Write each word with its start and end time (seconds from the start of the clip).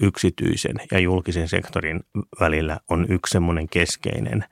yksityisen 0.00 0.76
ja 0.92 0.98
julkisen 0.98 1.48
sektorin 1.48 2.00
välillä 2.40 2.78
on 2.90 3.06
yksi 3.08 3.32
semmoinen 3.32 3.68
keskeinen 3.68 4.44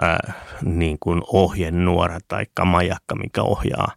ää, 0.00 0.32
niin 0.64 0.96
kuin 1.00 1.22
ohjenuora 1.26 2.18
tai 2.28 2.46
majakka, 2.64 3.14
mikä 3.14 3.42
ohjaa 3.42 3.92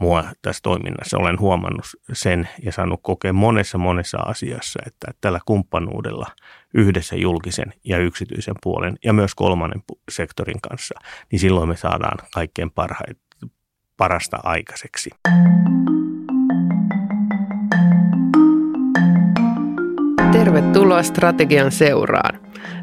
mua 0.00 0.24
tässä 0.42 0.60
toiminnassa. 0.62 1.18
Olen 1.18 1.40
huomannut 1.40 1.86
sen 2.12 2.48
ja 2.62 2.72
saanut 2.72 3.00
kokea 3.02 3.32
monessa 3.32 3.78
monessa 3.78 4.18
asiassa, 4.18 4.80
että 4.86 5.10
tällä 5.20 5.40
kumppanuudella 5.46 6.26
yhdessä 6.74 7.16
julkisen 7.16 7.72
ja 7.84 7.98
yksityisen 7.98 8.54
puolen 8.62 8.96
ja 9.04 9.12
myös 9.12 9.34
kolmannen 9.34 9.82
sektorin 10.10 10.60
kanssa, 10.60 10.94
niin 11.32 11.40
silloin 11.40 11.68
me 11.68 11.76
saadaan 11.76 12.18
kaikkein 12.34 12.70
parhaita, 12.70 13.20
parasta 13.96 14.38
aikaiseksi. 14.42 15.10
Tervetuloa 20.46 21.02
strategian 21.02 21.72
seuraan. 21.72 22.40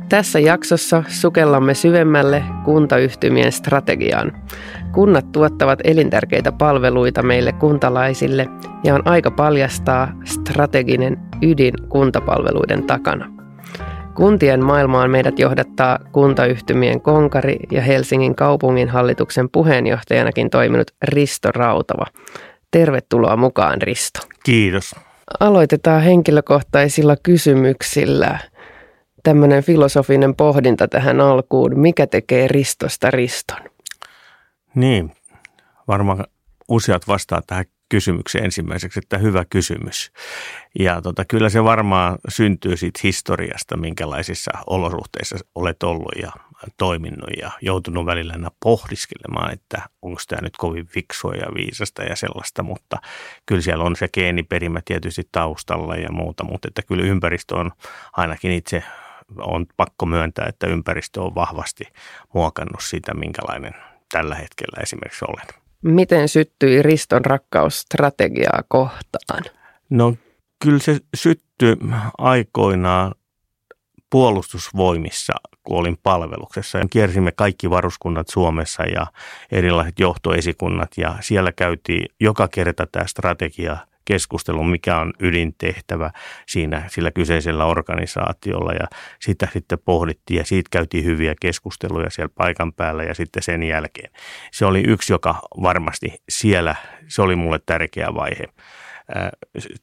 Tässä 0.10 0.40
jaksossa 0.40 1.04
sukellamme 1.08 1.74
syvemmälle 1.74 2.44
kuntayhtymien 2.66 3.52
strategiaan. 3.52 4.32
Kunnat 4.92 5.32
tuottavat 5.32 5.80
elintärkeitä 5.84 6.52
palveluita 6.52 7.24
meille 7.24 7.52
kuntalaisille 7.52 8.50
ja 8.84 8.96
on 8.96 9.08
aika 9.08 9.32
paljastaa 9.32 10.12
strateginen 10.24 11.18
ydin 11.42 11.74
kuntapalveluiden 11.90 12.84
takana. 12.84 13.32
Kuntien 14.16 14.66
maailmaan 14.66 15.12
meidät 15.12 15.40
johdattaa 15.40 16.00
kuntayhtymien 16.12 17.02
konkari 17.02 17.60
ja 17.72 17.82
Helsingin 17.82 18.36
kaupungin 18.36 18.90
hallituksen 18.90 19.50
puheenjohtajanakin 19.50 20.50
toiminut 20.50 20.92
Risto 21.04 21.52
Rautava. 21.52 22.06
Tervetuloa 22.72 23.38
mukaan 23.38 23.82
Risto. 23.82 24.20
Kiitos. 24.44 24.96
Aloitetaan 25.40 26.02
henkilökohtaisilla 26.02 27.16
kysymyksillä. 27.24 28.40
Tämmöinen 29.24 29.64
filosofinen 29.64 30.36
pohdinta 30.36 30.88
tähän 30.88 31.22
alkuun. 31.22 31.80
Mikä 31.80 32.08
tekee 32.08 32.48
Ristosta 32.48 33.12
Riston? 33.12 33.62
Niin, 34.76 35.12
varmaan 35.88 36.26
useat 36.70 37.08
vastaa 37.08 37.42
tähän 37.48 37.66
kysymykseen 37.90 38.44
ensimmäiseksi, 38.44 39.00
että 39.00 39.18
hyvä 39.18 39.46
kysymys. 39.46 40.12
Ja 40.80 41.02
tota, 41.02 41.26
kyllä 41.26 41.50
se 41.50 41.64
varmaan 41.64 42.18
syntyy 42.28 42.78
siitä 42.78 43.00
historiasta, 43.04 43.78
minkälaisissa 43.78 44.52
olosuhteissa 44.68 45.38
olet 45.56 45.84
ollut 45.84 46.12
ja 46.22 46.32
toiminut 46.78 47.30
ja 47.42 47.52
joutunut 47.62 48.06
välillä 48.06 48.34
aina 48.34 48.52
pohdiskelemaan, 48.64 49.54
että 49.54 49.82
onko 50.02 50.22
tämä 50.28 50.42
nyt 50.42 50.58
kovin 50.58 50.88
fiksua 50.88 51.34
ja 51.34 51.54
viisasta 51.56 52.04
ja 52.04 52.16
sellaista, 52.16 52.64
mutta 52.64 52.98
kyllä 53.46 53.62
siellä 53.62 53.84
on 53.84 53.96
se 53.96 54.08
geeniperimä 54.08 54.80
tietysti 54.86 55.24
taustalla 55.32 55.96
ja 55.96 56.12
muuta, 56.12 56.44
mutta 56.44 56.68
että 56.68 56.82
kyllä 56.82 57.04
ympäristö 57.04 57.56
on 57.56 57.72
ainakin 58.14 58.52
itse 58.52 58.84
on 59.38 59.66
pakko 59.78 60.06
myöntää, 60.06 60.46
että 60.50 60.68
ympäristö 60.68 61.22
on 61.22 61.36
vahvasti 61.36 61.84
muokannut 62.34 62.84
sitä, 62.84 63.14
minkälainen 63.14 63.74
tällä 64.12 64.36
hetkellä 64.36 64.82
esimerkiksi 64.84 65.26
olen. 65.28 65.63
Miten 65.84 66.30
syttyi 66.30 66.82
Riston 66.82 67.26
rakkaus 67.26 67.80
strategiaa 67.80 68.64
kohtaan? 68.68 69.44
No 69.90 70.16
kyllä 70.64 70.80
se 70.80 71.00
syttyi 71.16 71.78
aikoinaan 72.18 73.16
puolustusvoimissa, 74.10 75.34
kun 75.64 75.78
olin 75.78 75.98
palveluksessa. 76.04 76.80
Kiersimme 76.90 77.32
kaikki 77.32 77.70
varuskunnat 77.70 78.28
Suomessa 78.28 78.84
ja 78.84 79.08
erilaiset 79.52 80.00
johtoesikunnat 80.00 80.92
ja 80.98 81.16
siellä 81.22 81.52
käytiin 81.52 82.06
joka 82.20 82.48
kerta 82.48 82.88
tämä 82.92 83.08
strategia 83.08 83.78
keskustelun, 84.06 84.70
mikä 84.70 84.98
on 84.98 85.14
ydintehtävä 85.20 86.12
siinä 86.48 86.84
sillä 86.88 87.12
kyseisellä 87.12 87.66
organisaatiolla 87.66 88.74
ja 88.74 88.88
sitä 89.20 89.48
sitten 89.54 89.80
pohdittiin 89.86 90.38
ja 90.38 90.46
siitä 90.46 90.70
käytiin 90.72 91.06
hyviä 91.06 91.36
keskusteluja 91.42 92.10
siellä 92.10 92.34
paikan 92.38 92.74
päällä 92.74 93.04
ja 93.04 93.14
sitten 93.14 93.44
sen 93.44 93.64
jälkeen. 93.64 94.12
Se 94.52 94.66
oli 94.66 94.84
yksi, 94.88 95.14
joka 95.14 95.36
varmasti 95.62 96.22
siellä, 96.30 96.76
se 97.08 97.22
oli 97.22 97.36
mulle 97.36 97.60
tärkeä 97.66 98.14
vaihe 98.16 98.46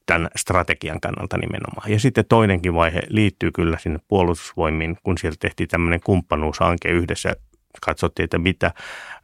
tämän 0.06 0.28
strategian 0.36 1.00
kannalta 1.00 1.38
nimenomaan. 1.38 1.92
Ja 1.92 2.00
sitten 2.00 2.24
toinenkin 2.28 2.74
vaihe 2.74 3.00
liittyy 3.08 3.50
kyllä 3.52 3.78
sinne 3.78 3.98
puolustusvoimiin, 4.08 4.96
kun 5.02 5.18
siellä 5.18 5.36
tehtiin 5.40 5.68
tämmöinen 5.68 6.00
kumppanuushanke 6.04 6.88
yhdessä 6.88 7.36
katsottiin, 7.80 8.24
että 8.24 8.38
mitä, 8.38 8.72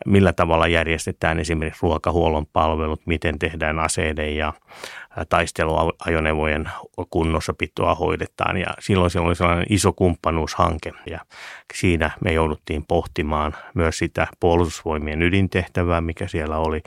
millä 0.06 0.32
tavalla 0.32 0.68
järjestetään 0.68 1.38
esimerkiksi 1.38 1.82
ruokahuollon 1.82 2.46
palvelut, 2.46 3.06
miten 3.06 3.38
tehdään 3.38 3.78
aseiden 3.78 4.36
ja 4.36 4.52
taisteluajoneuvojen 5.28 6.70
kunnossapitoa 7.10 7.94
hoidetaan. 7.94 8.56
Ja 8.56 8.66
silloin 8.78 9.10
se 9.10 9.20
oli 9.20 9.36
sellainen 9.36 9.66
iso 9.70 9.92
kumppanuushanke 9.92 10.92
ja 11.10 11.20
siinä 11.74 12.10
me 12.24 12.32
jouduttiin 12.32 12.84
pohtimaan 12.88 13.56
myös 13.74 13.98
sitä 13.98 14.26
puolustusvoimien 14.40 15.22
ydintehtävää, 15.22 16.00
mikä 16.00 16.28
siellä 16.28 16.58
oli, 16.58 16.82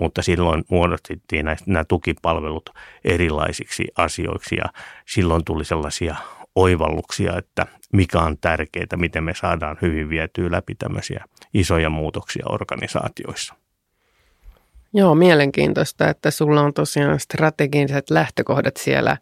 mutta 0.00 0.22
silloin 0.22 0.64
muodostettiin 0.68 1.46
nämä 1.66 1.84
tukipalvelut 1.84 2.70
erilaisiksi 3.04 3.84
asioiksi 3.96 4.56
ja 4.56 4.64
silloin 5.06 5.44
tuli 5.44 5.64
sellaisia 5.64 6.16
oivalluksia, 6.54 7.38
että 7.38 7.66
mikä 7.92 8.18
on 8.18 8.38
tärkeää, 8.38 8.86
miten 8.96 9.24
me 9.24 9.34
saadaan 9.34 9.78
hyvin 9.82 10.08
vietyä 10.08 10.50
läpi 10.50 10.74
tämmöisiä 10.74 11.24
isoja 11.54 11.90
muutoksia 11.90 12.44
organisaatioissa. 12.48 13.54
Joo, 14.94 15.14
mielenkiintoista, 15.14 16.08
että 16.08 16.30
sulla 16.30 16.60
on 16.60 16.74
tosiaan 16.74 17.20
strategiset 17.20 18.10
lähtökohdat 18.10 18.76
siellä 18.76 19.16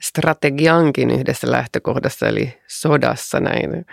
strategiankin 0.00 1.10
yhdessä 1.10 1.50
lähtökohdassa, 1.50 2.28
eli 2.28 2.58
sodassa 2.66 3.40
näin 3.40 3.86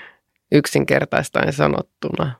yksinkertaistaen 0.51 1.53
sanottuna. 1.53 2.31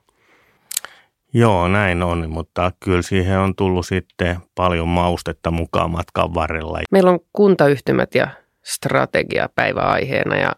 Joo, 1.34 1.68
näin 1.68 2.04
on, 2.04 2.30
mutta 2.30 2.72
kyllä 2.80 3.02
siihen 3.02 3.40
on 3.40 3.56
tullut 3.56 3.86
sitten 3.86 4.38
paljon 4.56 4.88
maustetta 4.88 5.52
mukaan 5.52 5.92
matkan 5.92 6.34
varrella. 6.34 6.80
Meillä 6.92 7.12
on 7.12 7.20
kuntayhtymät 7.34 8.16
ja 8.16 8.28
strategia 8.64 9.50
päiväaiheena 9.56 10.36
ja 10.36 10.52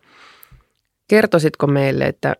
kertoisitko 1.07 1.67
meille, 1.67 2.03
että 2.03 2.35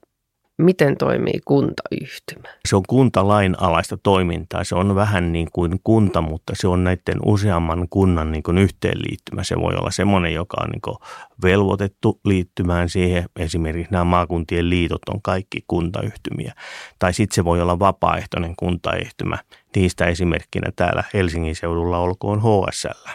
miten 0.58 0.98
toimii 0.98 1.40
kuntayhtymä? 1.46 2.48
Se 2.68 2.76
on 2.76 2.84
kuntalain 2.88 3.56
alaista 3.60 3.98
toimintaa. 3.98 4.64
Se 4.64 4.76
on 4.76 4.96
vähän 4.96 5.34
niin 5.34 5.48
kuin 5.54 5.80
kunta, 5.84 6.22
mutta 6.22 6.54
se 6.56 6.68
on 6.68 6.84
näiden 6.84 7.18
useamman 7.26 7.88
kunnan 7.90 8.32
niin 8.32 8.44
kuin 8.44 8.58
yhteenliittymä. 8.58 9.44
Se 9.44 9.56
voi 9.56 9.74
olla 9.76 9.92
semmoinen, 9.92 10.34
joka 10.34 10.58
on 10.64 10.70
niin 10.70 10.82
kuin 10.82 10.98
velvoitettu 11.44 12.20
liittymään 12.26 12.90
siihen. 12.90 13.26
Esimerkiksi 13.40 13.92
nämä 13.92 14.04
maakuntien 14.04 14.70
liitot 14.70 15.10
on 15.10 15.22
kaikki 15.22 15.64
kuntayhtymiä. 15.68 16.54
Tai 17.00 17.14
sitten 17.14 17.36
se 17.36 17.46
voi 17.46 17.62
olla 17.62 17.80
vapaaehtoinen 17.80 18.54
kuntayhtymä. 18.56 19.38
Niistä 19.76 20.06
esimerkkinä 20.06 20.72
täällä 20.76 21.04
Helsingin 21.14 21.56
seudulla 21.56 21.98
olkoon 21.98 22.42
HSL. 22.42 23.10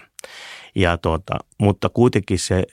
Ja 0.74 0.98
tuota, 0.98 1.34
mutta 1.58 1.88
kuitenkin 1.88 2.38
se 2.38 2.64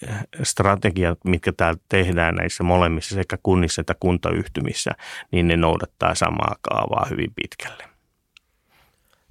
strategia, 0.44 1.16
mitkä 1.24 1.52
täällä 1.52 1.80
tehdään 1.90 2.36
näissä 2.36 2.64
molemmissa 2.64 3.16
sekä 3.16 3.38
kunnissa 3.44 3.82
että 3.82 3.96
kuntayhtymissä, 4.00 4.92
niin 5.32 5.48
ne 5.48 5.58
noudattaa 5.58 6.16
samaa 6.16 6.56
kaavaa 6.62 7.08
hyvin 7.10 7.34
pitkälle. 7.36 7.84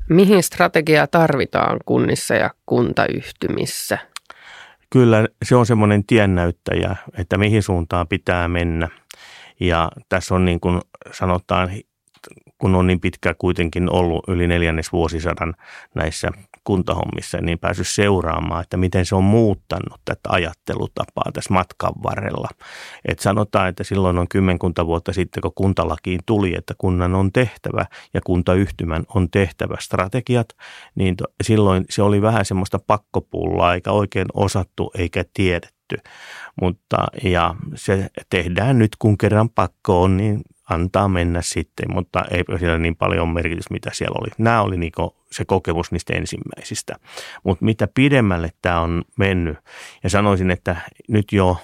Mihin 0.08 0.42
strategiaa 0.42 1.06
tarvitaan 1.06 1.78
kunnissa 1.86 2.34
ja 2.34 2.50
kuntayhtymissä? 2.66 3.98
Kyllä 4.90 5.28
se 5.42 5.56
on 5.56 5.66
semmoinen 5.66 6.04
tiennäyttäjä, 6.06 6.96
että 7.18 7.38
mihin 7.38 7.62
suuntaan 7.62 8.08
pitää 8.08 8.48
mennä. 8.48 8.88
Ja 9.60 9.90
tässä 10.08 10.34
on 10.34 10.44
niin 10.44 10.60
kuin 10.60 10.80
sanotaan 11.12 11.70
kun 12.58 12.74
on 12.74 12.86
niin 12.86 13.00
pitkä 13.00 13.34
kuitenkin 13.38 13.90
ollut 13.90 14.24
yli 14.28 14.46
neljännes 14.46 14.92
vuosisadan 14.92 15.54
näissä 15.94 16.28
kuntahommissa, 16.66 17.38
niin 17.40 17.58
päässyt 17.58 17.88
seuraamaan, 17.88 18.62
että 18.62 18.76
miten 18.76 19.06
se 19.06 19.14
on 19.14 19.24
muuttanut 19.24 20.00
tätä 20.04 20.28
ajattelutapaa 20.28 21.30
tässä 21.32 21.54
matkan 21.54 21.92
varrella. 22.02 22.48
Et 23.04 23.18
sanotaan, 23.18 23.68
että 23.68 23.84
silloin 23.84 24.18
on 24.18 24.28
kymmenkunta 24.28 24.86
vuotta 24.86 25.12
sitten, 25.12 25.40
kun 25.40 25.52
kuntalakiin 25.54 26.20
tuli, 26.26 26.54
että 26.56 26.74
kunnan 26.78 27.14
on 27.14 27.32
tehtävä 27.32 27.86
ja 28.14 28.20
kuntayhtymän 28.20 29.04
on 29.14 29.30
tehtävä 29.30 29.76
strategiat, 29.80 30.48
niin 30.94 31.16
to, 31.16 31.24
silloin 31.42 31.84
se 31.90 32.02
oli 32.02 32.22
vähän 32.22 32.44
semmoista 32.44 32.78
pakkopullaa, 32.86 33.74
eikä 33.74 33.92
oikein 33.92 34.26
osattu 34.34 34.90
eikä 34.94 35.24
tiedetty. 35.34 35.96
Mutta 36.60 36.96
ja 37.24 37.54
se 37.74 38.10
tehdään 38.30 38.78
nyt, 38.78 38.96
kun 38.98 39.18
kerran 39.18 39.50
pakko 39.50 40.02
on, 40.02 40.16
niin 40.16 40.40
antaa 40.70 41.08
mennä 41.08 41.42
sitten, 41.42 41.92
mutta 41.92 42.24
ei 42.30 42.42
siellä 42.58 42.78
niin 42.78 42.96
paljon 42.96 43.28
merkitys, 43.28 43.70
mitä 43.70 43.90
siellä 43.92 44.18
oli. 44.20 44.28
Nämä 44.38 44.62
oli 44.62 44.76
niin 44.76 44.92
se 45.32 45.44
kokemus 45.44 45.92
niistä 45.92 46.14
ensimmäisistä. 46.14 46.94
Mutta 47.44 47.64
mitä 47.64 47.88
pidemmälle 47.94 48.50
tämä 48.62 48.80
on 48.80 49.04
mennyt, 49.16 49.58
ja 50.02 50.10
sanoisin, 50.10 50.50
että 50.50 50.76
nyt 51.08 51.32
jo 51.32 51.56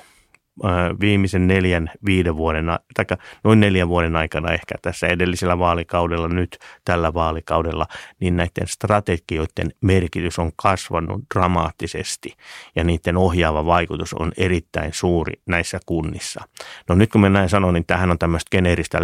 viimeisen 1.01 1.47
neljän, 1.47 1.91
viiden 2.07 2.37
vuoden, 2.37 2.67
tai 2.95 3.05
noin 3.45 3.61
neljän 3.61 3.89
vuoden 3.89 4.17
aikana 4.17 4.53
ehkä 4.53 4.75
tässä 4.83 5.07
edellisellä 5.07 5.59
vaalikaudella, 5.59 6.29
nyt 6.29 6.59
tällä 6.85 7.15
vaalikaudella, 7.15 7.87
niin 8.21 8.37
näiden 8.37 8.69
strategioiden 8.69 9.71
merkitys 9.81 10.39
on 10.39 10.51
kasvanut 10.57 11.23
dramaattisesti 11.35 12.35
ja 12.77 12.85
niiden 12.85 13.17
ohjaava 13.17 13.67
vaikutus 13.67 14.15
on 14.15 14.33
erittäin 14.37 14.93
suuri 14.93 15.33
näissä 15.47 15.81
kunnissa. 15.87 16.45
No 16.89 16.95
nyt 16.95 17.13
kun 17.13 17.21
mä 17.21 17.29
näin 17.29 17.49
sanon, 17.49 17.75
niin 17.75 17.87
tähän 17.87 18.11
on 18.11 18.19
tämmöistä 18.19 18.49
geneeristä 18.51 18.99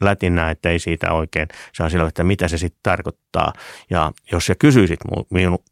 lätinää, 0.00 0.50
että 0.50 0.70
ei 0.70 0.78
siitä 0.78 1.12
oikein 1.12 1.48
saa 1.74 1.88
sillä, 1.88 2.08
että 2.08 2.24
mitä 2.24 2.48
se 2.48 2.58
sitten 2.58 2.80
tarkoittaa. 2.82 3.52
Ja 3.90 4.12
jos 4.32 4.46
sä 4.46 4.54
kysyisit 4.54 5.00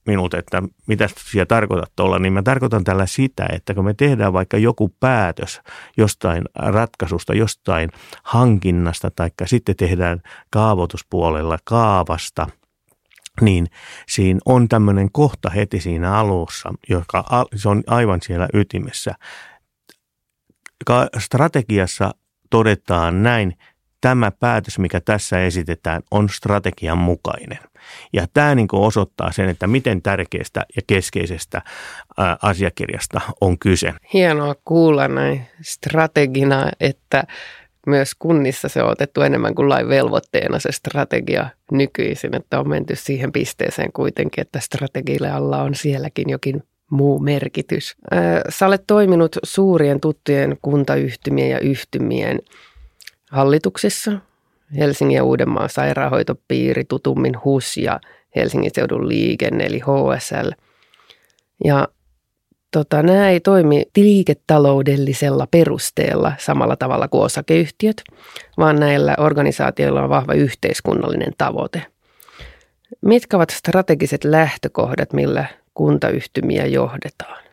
minut, 0.07 0.35
että 0.35 0.63
mitä 0.87 1.09
siellä 1.17 1.47
tarkoitat 1.47 1.93
tuolla, 1.97 2.19
niin 2.19 2.33
mä 2.33 2.43
tarkoitan 2.43 2.85
tällä 2.85 3.07
sitä, 3.07 3.47
että 3.53 3.75
kun 3.75 3.85
me 3.85 3.95
tehdään 3.95 4.33
vaikka 4.33 4.57
joku 4.57 4.95
päätös 5.17 5.61
jostain 5.97 6.45
ratkaisusta, 6.55 7.35
jostain 7.35 7.91
hankinnasta, 8.23 9.11
tai 9.11 9.31
sitten 9.47 9.77
tehdään 9.77 10.23
kaavoituspuolella 10.51 11.59
kaavasta, 11.65 12.47
niin 13.41 13.67
siinä 14.09 14.41
on 14.45 14.69
tämmöinen 14.69 15.13
kohta 15.13 15.51
heti 15.51 15.81
siinä 15.81 16.15
alussa, 16.15 16.73
joka 16.89 17.25
se 17.57 17.69
on 17.69 17.83
aivan 17.87 18.23
siellä 18.23 18.49
ytimessä. 18.55 19.15
Strategiassa 21.19 22.15
todetaan 22.51 23.23
näin, 23.23 23.59
tämä 24.07 24.31
päätös, 24.31 24.79
mikä 24.79 25.01
tässä 25.01 25.45
esitetään, 25.45 26.03
on 26.11 26.29
strategian 26.29 26.99
mukainen. 26.99 27.59
Ja 28.13 28.27
tämä 28.35 28.55
niin 28.55 28.69
osoittaa 28.73 29.33
sen, 29.33 29.49
että 29.49 29.67
miten 29.67 30.03
tärkeästä 30.03 30.67
ja 30.77 30.83
keskeisestä 30.87 31.63
asiakirjasta 32.43 33.21
on 33.41 33.59
kyse. 33.59 33.95
Hienoa 34.13 34.55
kuulla 34.65 35.09
näin 35.09 35.43
strategina, 35.63 36.71
että 36.81 37.25
myös 37.87 38.15
kunnissa 38.19 38.69
se 38.69 38.83
on 38.83 38.91
otettu 38.91 39.23
enemmän 39.23 39.55
kuin 39.55 39.69
lain 39.69 39.89
velvoitteena 39.89 40.59
se 40.59 40.73
strategia 40.73 41.49
nykyisin, 41.73 42.37
että 42.37 42.61
on 42.61 42.69
menty 42.69 42.97
siihen 42.97 43.33
pisteeseen 43.33 43.93
kuitenkin, 43.93 44.43
että 44.43 44.61
strategille 44.61 45.31
alla 45.31 45.63
on 45.63 45.75
sielläkin 45.75 46.31
jokin 46.31 46.63
muu 46.91 47.19
merkitys. 47.19 47.97
Sä 48.49 48.67
olet 48.67 48.85
toiminut 48.87 49.37
suurien 49.43 50.01
tuttujen 50.01 50.57
kuntayhtymien 50.63 51.51
ja 51.51 51.59
yhtymien 51.61 52.39
hallituksissa. 53.31 54.13
Helsingin 54.79 55.17
ja 55.17 55.25
Uudenmaan 55.25 55.69
sairaanhoitopiiri, 55.69 56.85
tutummin 56.85 57.37
HUS 57.45 57.77
ja 57.77 58.01
Helsingin 58.37 58.71
seudun 58.75 59.09
liikenne 59.09 59.67
eli 59.67 59.81
HSL. 59.81 60.51
Ja 61.65 61.89
tota, 62.71 63.03
nämä 63.03 63.31
ei 63.31 63.41
toimi 63.41 63.85
liiketaloudellisella 63.97 65.47
perusteella 65.51 66.33
samalla 66.39 66.77
tavalla 66.77 67.09
kuin 67.09 67.23
osakeyhtiöt, 67.23 68.03
vaan 68.59 68.81
näillä 68.81 69.15
organisaatioilla 69.19 70.03
on 70.03 70.09
vahva 70.09 70.35
yhteiskunnallinen 70.35 71.33
tavoite. 71.39 71.83
Mitkä 73.01 73.37
ovat 73.37 73.51
strategiset 73.51 74.25
lähtökohdat, 74.25 75.13
millä 75.13 75.45
kuntayhtymiä 75.75 76.67
johdetaan? 76.67 77.46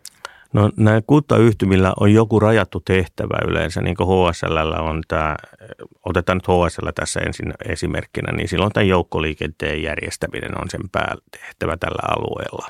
No 0.53 0.71
näillä 0.77 1.01
kuntayhtymillä 1.07 1.93
on 1.99 2.13
joku 2.13 2.39
rajattu 2.39 2.79
tehtävä 2.79 3.37
yleensä, 3.47 3.81
niin 3.81 3.95
kuin 3.95 4.29
HSL 4.29 4.57
on 4.57 5.01
tämä, 5.07 5.35
otetaan 6.05 6.37
nyt 6.37 6.47
HSL 6.47 6.87
tässä 6.95 7.19
ensin 7.19 7.53
esimerkkinä, 7.65 8.31
niin 8.31 8.47
silloin 8.47 8.71
tämä 8.71 8.83
joukkoliikenteen 8.83 9.83
järjestäminen 9.83 10.61
on 10.61 10.69
sen 10.69 10.89
päätehtävä 10.91 11.77
tällä 11.77 12.15
alueella. 12.15 12.67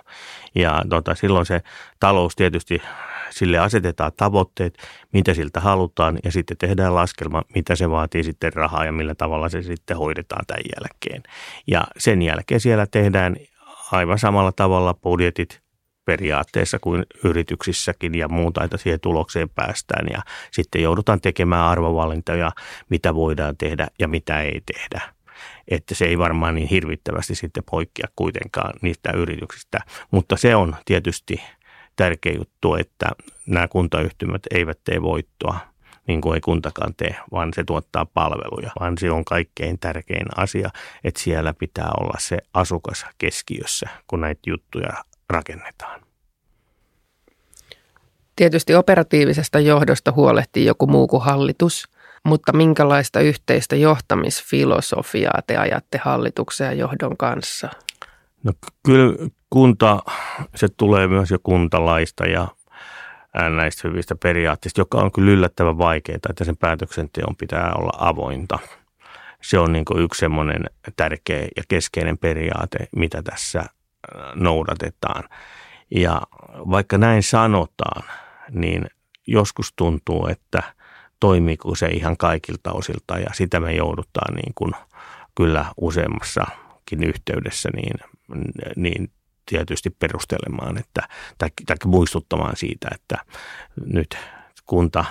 Ja 0.56 0.82
tota, 0.90 1.16
silloin 1.16 1.46
se 1.46 1.62
talous 2.00 2.36
tietysti, 2.36 2.82
sille 3.30 3.58
asetetaan 3.58 4.12
tavoitteet, 4.18 4.78
mitä 5.14 5.34
siltä 5.34 5.60
halutaan 5.60 6.20
ja 6.24 6.32
sitten 6.32 6.58
tehdään 6.58 6.96
laskelma, 6.96 7.44
mitä 7.56 7.76
se 7.76 7.92
vaatii 7.92 8.24
sitten 8.24 8.54
rahaa 8.54 8.86
ja 8.86 8.92
millä 8.92 9.16
tavalla 9.16 9.50
se 9.50 9.62
sitten 9.62 9.98
hoidetaan 9.98 10.46
tämän 10.48 10.64
jälkeen. 10.78 11.24
Ja 11.68 11.84
sen 11.98 12.22
jälkeen 12.22 12.60
siellä 12.60 12.88
tehdään 12.92 13.36
aivan 13.92 14.20
samalla 14.20 14.52
tavalla 14.52 14.94
budjetit, 14.94 15.62
periaatteessa 16.06 16.80
kuin 16.80 17.06
yrityksissäkin 17.24 18.16
ja 18.16 18.28
muuta, 18.28 18.64
että 18.64 18.78
siihen 18.78 19.00
tulokseen 19.00 19.50
päästään. 19.50 20.08
Ja 20.12 20.22
sitten 20.52 20.82
joudutaan 20.82 21.22
tekemään 21.22 21.66
arvovalintoja, 21.66 22.52
mitä 22.90 23.16
voidaan 23.16 23.58
tehdä 23.58 23.88
ja 24.00 24.08
mitä 24.08 24.42
ei 24.42 24.62
tehdä. 24.74 25.02
Että 25.68 25.96
se 25.96 26.06
ei 26.06 26.18
varmaan 26.18 26.56
niin 26.56 26.68
hirvittävästi 26.68 27.36
sitten 27.36 27.64
poikkea 27.72 28.08
kuitenkaan 28.16 28.74
niistä 28.82 29.12
yrityksistä, 29.12 29.80
mutta 30.12 30.38
se 30.38 30.56
on 30.56 30.76
tietysti 30.86 31.42
tärkeä 31.96 32.34
juttu, 32.38 32.76
että 32.76 33.10
nämä 33.48 33.68
kuntayhtymät 33.68 34.42
eivät 34.52 34.80
tee 34.84 35.02
voittoa, 35.02 35.58
niin 36.08 36.22
kuin 36.22 36.36
ei 36.36 36.42
kuntakaan 36.42 36.96
tee, 36.96 37.16
vaan 37.32 37.54
se 37.56 37.64
tuottaa 37.64 38.06
palveluja, 38.06 38.72
vaan 38.80 38.98
se 38.98 39.12
on 39.12 39.26
kaikkein 39.26 39.80
tärkein 39.80 40.26
asia, 40.38 40.70
että 41.04 41.22
siellä 41.22 41.54
pitää 41.54 41.90
olla 42.00 42.20
se 42.20 42.38
asukas 42.54 43.06
keskiössä, 43.18 43.90
kun 44.08 44.22
näitä 44.22 44.42
juttuja 44.48 44.90
rakennetaan. 45.34 46.02
Tietysti 48.36 48.76
operatiivisesta 48.76 49.60
johdosta 49.60 50.12
huolehtii 50.12 50.66
joku 50.66 50.88
muu 50.88 51.08
kuin 51.08 51.24
hallitus, 51.24 51.88
mutta 52.24 52.54
minkälaista 52.54 53.20
yhteistä 53.20 53.76
johtamisfilosofiaa 53.76 55.40
te 55.48 55.58
ajatte 55.58 56.02
hallituksen 56.04 56.66
ja 56.66 56.74
johdon 56.74 57.18
kanssa? 57.18 57.70
No 58.44 58.54
kyllä 58.86 59.30
kunta, 59.50 60.00
se 60.56 60.68
tulee 60.78 61.08
myös 61.08 61.32
jo 61.32 61.38
kuntalaista 61.44 62.26
ja 62.26 62.48
näistä 63.56 63.88
hyvistä 63.88 64.16
periaatteista, 64.16 64.82
joka 64.82 64.98
on 64.98 65.12
kyllä 65.12 65.32
yllättävän 65.32 65.78
vaikeaa, 65.78 66.20
että 66.30 66.44
sen 66.44 66.58
päätöksenteon 66.58 67.36
pitää 67.36 67.72
olla 67.78 68.10
avointa. 68.10 68.60
Se 69.42 69.60
on 69.60 69.74
niin 69.74 69.86
yksi 69.96 70.20
semmoinen 70.20 70.66
tärkeä 70.96 71.48
ja 71.58 71.64
keskeinen 71.68 72.18
periaate, 72.18 72.78
mitä 72.96 73.24
tässä 73.24 73.64
noudatetaan. 74.36 75.24
Ja 75.92 76.22
vaikka 76.52 76.98
näin 76.98 77.24
sanotaan, 77.24 78.04
niin 78.52 78.86
joskus 79.28 79.74
tuntuu, 79.76 80.28
että 80.28 80.64
toimiiko 81.20 81.76
se 81.76 81.88
ihan 81.88 82.18
kaikilta 82.18 82.72
osilta 82.72 83.20
ja 83.20 83.28
sitä 83.34 83.60
me 83.60 83.74
joudutaan 83.74 84.36
niin 84.36 84.54
kuin 84.56 84.72
kyllä 85.36 85.66
useammassakin 85.82 87.04
yhteydessä 87.04 87.70
niin, 87.76 87.96
niin 88.76 89.12
tietysti 89.46 89.90
perustelemaan 89.90 90.78
että, 90.78 91.08
tai, 91.38 91.50
tai 91.66 91.78
muistuttamaan 91.86 92.58
siitä, 92.58 92.88
että 92.94 93.18
nyt 93.86 94.18
kunta, 94.65 95.06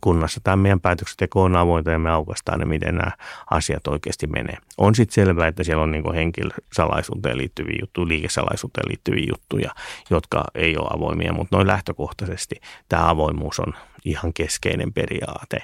kunnassa 0.00 0.40
tämä 0.44 0.56
meidän 0.56 0.80
päätöksenteko 0.80 1.42
on 1.42 1.56
avointa 1.56 1.90
ja 1.90 1.98
me 1.98 2.10
aukaistaan 2.10 2.58
ne, 2.58 2.64
miten 2.64 2.94
nämä 2.94 3.12
asiat 3.50 3.86
oikeasti 3.86 4.26
menee. 4.26 4.56
On 4.78 4.94
sitten 4.94 5.14
selvää, 5.14 5.48
että 5.48 5.64
siellä 5.64 5.82
on 5.82 5.90
niin 5.90 6.14
henkilösalaisuuteen 6.14 7.38
liittyviä 7.38 7.76
juttuja, 7.80 8.08
liikesalaisuuteen 8.08 8.88
liittyviä 8.88 9.26
juttuja, 9.28 9.70
jotka 10.10 10.44
ei 10.54 10.76
ole 10.76 10.88
avoimia, 10.96 11.32
mutta 11.32 11.56
noin 11.56 11.66
lähtökohtaisesti 11.66 12.60
tämä 12.88 13.08
avoimuus 13.08 13.60
on 13.60 13.74
ihan 14.04 14.32
keskeinen 14.32 14.92
periaate. 14.92 15.58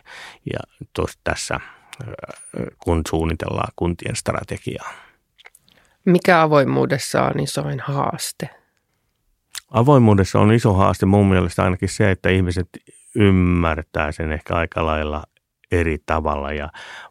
Ja 0.52 0.58
tos, 0.92 1.18
tässä 1.24 1.60
kun 2.78 3.02
suunnitellaan 3.08 3.72
kuntien 3.76 4.16
strategiaa. 4.16 4.92
Mikä 6.04 6.42
avoimuudessa 6.42 7.22
on 7.22 7.40
isoin 7.40 7.80
haaste? 7.80 8.50
Avoimuudessa 9.70 10.40
on 10.40 10.52
iso 10.52 10.74
haaste 10.74 11.06
mun 11.06 11.26
mielestä 11.26 11.62
ainakin 11.62 11.88
se, 11.88 12.10
että 12.10 12.28
ihmiset 12.28 12.68
ymmärtää 13.18 14.12
sen 14.12 14.32
ehkä 14.32 14.54
aika 14.54 14.86
lailla 14.86 15.22
eri 15.72 15.98
tavalla 16.06 16.52
ja 16.52 16.68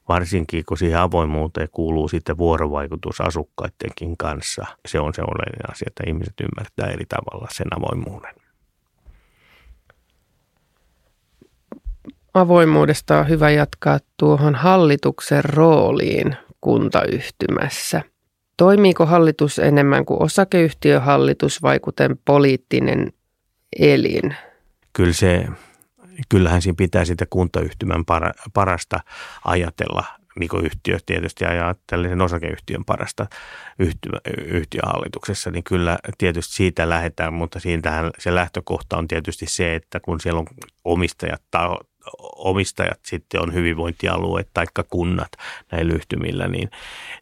varsinkin 0.10 0.64
kun 0.66 0.78
siihen 0.78 1.00
avoimuuteen 1.00 1.70
kuuluu 1.72 2.08
sitten 2.08 2.38
vuorovaikutus 2.38 3.22
asukkaidenkin 3.22 4.18
kanssa. 4.18 4.66
Se 4.88 5.00
on 5.00 5.14
se 5.14 5.22
oleellinen 5.22 5.72
asia, 5.72 5.86
että 5.88 6.04
ihmiset 6.08 6.34
ymmärtää 6.42 6.88
eri 6.94 7.06
tavalla 7.06 7.48
sen 7.52 7.68
avoimuuden. 7.78 8.36
Avoimuudesta 12.34 13.20
on 13.20 13.30
hyvä 13.30 13.50
jatkaa 13.50 14.00
tuohon 14.18 14.56
hallituksen 14.56 15.46
rooliin 15.46 16.36
kuntayhtymässä. 16.62 18.02
Toimiiko 18.58 19.06
hallitus 19.06 19.60
enemmän 19.60 20.06
kuin 20.06 20.24
osakeyhtiöhallitus 20.24 21.62
vai 21.62 21.80
kuten 21.80 22.20
poliittinen 22.26 23.14
elin? 23.80 24.36
Kyllä 24.94 25.14
se 25.14 25.48
kyllähän 26.30 26.62
siinä 26.62 26.76
pitää 26.78 27.06
sitä 27.06 27.26
kuntayhtymän 27.30 28.04
parasta 28.54 29.00
ajatella, 29.46 30.04
niin 30.40 30.50
kuin 30.50 30.66
yhtiö 30.66 30.98
tietysti 31.06 31.46
ajattelee 31.46 32.10
sen 32.10 32.22
osakeyhtiön 32.22 32.86
parasta 32.86 33.28
yhtiöhallituksessa, 34.46 35.52
niin 35.52 35.64
kyllä 35.64 35.98
tietysti 36.18 36.56
siitä 36.56 36.90
lähdetään, 36.90 37.34
mutta 37.34 37.60
siitähän 37.60 38.12
se 38.20 38.36
lähtökohta 38.36 38.98
on 38.98 39.08
tietysti 39.08 39.46
se, 39.46 39.76
että 39.76 40.00
kun 40.00 40.20
siellä 40.20 40.40
on 40.40 40.48
omistajat 40.86 41.42
omistajat 42.36 43.00
sitten 43.04 43.42
on 43.42 43.54
hyvinvointialueet 43.54 44.50
tai 44.54 44.66
kunnat 44.90 45.32
näillä 45.72 45.94
yhtymillä, 45.94 46.48
niin, 46.48 46.70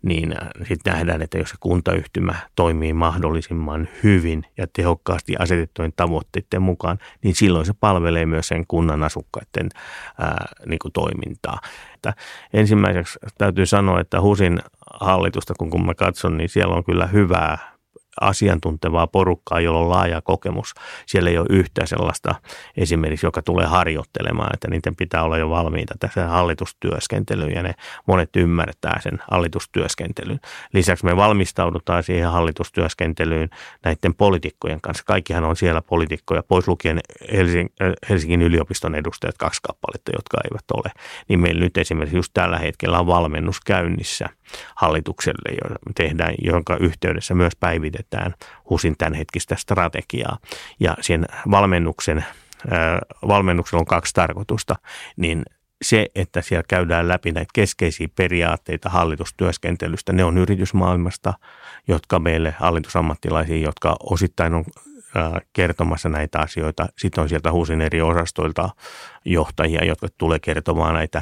niin 0.01 0.35
sitten 0.67 0.93
nähdään, 0.93 1.21
että 1.21 1.37
jos 1.37 1.49
se 1.49 1.55
kuntayhtymä 1.59 2.35
toimii 2.55 2.93
mahdollisimman 2.93 3.87
hyvin 4.03 4.45
ja 4.57 4.67
tehokkaasti 4.73 5.35
asetettujen 5.39 5.93
tavoitteiden 5.95 6.61
mukaan, 6.61 6.97
niin 7.23 7.35
silloin 7.35 7.65
se 7.65 7.73
palvelee 7.79 8.25
myös 8.25 8.47
sen 8.47 8.67
kunnan 8.67 9.03
asukkaiden 9.03 9.69
ää, 10.19 10.45
niin 10.65 10.79
kuin 10.79 10.91
toimintaa. 10.91 11.59
Että 11.95 12.13
ensimmäiseksi 12.53 13.19
täytyy 13.37 13.65
sanoa, 13.65 13.99
että 13.99 14.21
HUSin 14.21 14.59
hallitusta, 14.93 15.53
kun, 15.57 15.69
kun 15.69 15.85
mä 15.85 15.93
katson, 15.93 16.37
niin 16.37 16.49
siellä 16.49 16.75
on 16.75 16.83
kyllä 16.83 17.07
hyvää 17.07 17.74
asiantuntevaa 18.21 19.07
porukkaa, 19.07 19.59
jolla 19.59 19.79
on 19.79 19.89
laaja 19.89 20.21
kokemus. 20.21 20.73
Siellä 21.05 21.29
ei 21.29 21.37
ole 21.37 21.47
yhtä 21.49 21.85
sellaista 21.85 22.35
esimerkiksi, 22.77 23.25
joka 23.25 23.41
tulee 23.41 23.65
harjoittelemaan, 23.65 24.49
että 24.53 24.67
niiden 24.69 24.95
pitää 24.95 25.23
olla 25.23 25.37
jo 25.37 25.49
valmiita 25.49 25.95
tässä 25.99 26.27
hallitustyöskentelyyn 26.27 27.55
ja 27.55 27.63
ne 27.63 27.73
monet 28.07 28.35
ymmärtää 28.35 28.99
sen 29.01 29.19
hallitustyöskentelyn. 29.31 30.39
Lisäksi 30.73 31.05
me 31.05 31.15
valmistaudutaan 31.15 32.03
siihen 32.03 32.29
hallitustyöskentelyyn 32.31 33.49
näiden 33.83 34.15
poliitikkojen 34.15 34.81
kanssa. 34.81 35.03
Kaikkihan 35.07 35.43
on 35.43 35.55
siellä 35.55 35.81
poliitikkoja, 35.81 36.43
pois 36.43 36.67
lukien 36.67 36.99
Helsingin 38.09 38.41
yliopiston 38.41 38.95
edustajat, 38.95 39.37
kaksi 39.37 39.61
kappaletta, 39.67 40.11
jotka 40.15 40.37
eivät 40.43 40.65
ole. 40.73 40.91
Niin 41.27 41.39
meillä 41.39 41.59
nyt 41.59 41.77
esimerkiksi 41.77 42.17
just 42.17 42.31
tällä 42.33 42.57
hetkellä 42.57 42.99
on 42.99 43.07
valmennus 43.07 43.59
käynnissä 43.65 44.29
hallitukselle, 44.75 45.57
jo 45.63 45.75
tehdään, 45.95 46.35
jonka 46.41 46.77
yhteydessä 46.77 47.33
myös 47.33 47.55
päivitetään 47.59 48.33
HUSin 48.69 48.95
tämänhetkistä 48.97 49.55
strategiaa. 49.55 50.37
Ja 50.79 50.97
sen 51.01 51.25
valmennuksen, 51.51 52.25
valmennuksella 53.27 53.79
on 53.79 53.85
kaksi 53.85 54.13
tarkoitusta, 54.13 54.75
niin 55.17 55.43
se, 55.81 56.07
että 56.15 56.41
siellä 56.41 56.63
käydään 56.67 57.07
läpi 57.07 57.31
näitä 57.31 57.51
keskeisiä 57.53 58.07
periaatteita 58.15 58.89
hallitustyöskentelystä, 58.89 60.13
ne 60.13 60.23
on 60.23 60.37
yritysmaailmasta, 60.37 61.33
jotka 61.87 62.19
meille 62.19 62.55
hallitusammattilaisia, 62.59 63.57
jotka 63.57 63.95
osittain 63.99 64.53
on 64.53 64.65
kertomassa 65.53 66.09
näitä 66.09 66.39
asioita. 66.39 66.87
Sitten 66.97 67.21
on 67.21 67.29
sieltä 67.29 67.51
HUSin 67.51 67.81
eri 67.81 68.01
osastoilta 68.01 68.69
johtajia, 69.25 69.85
jotka 69.85 70.07
tulee 70.17 70.39
kertomaan 70.39 70.93
näitä 70.93 71.21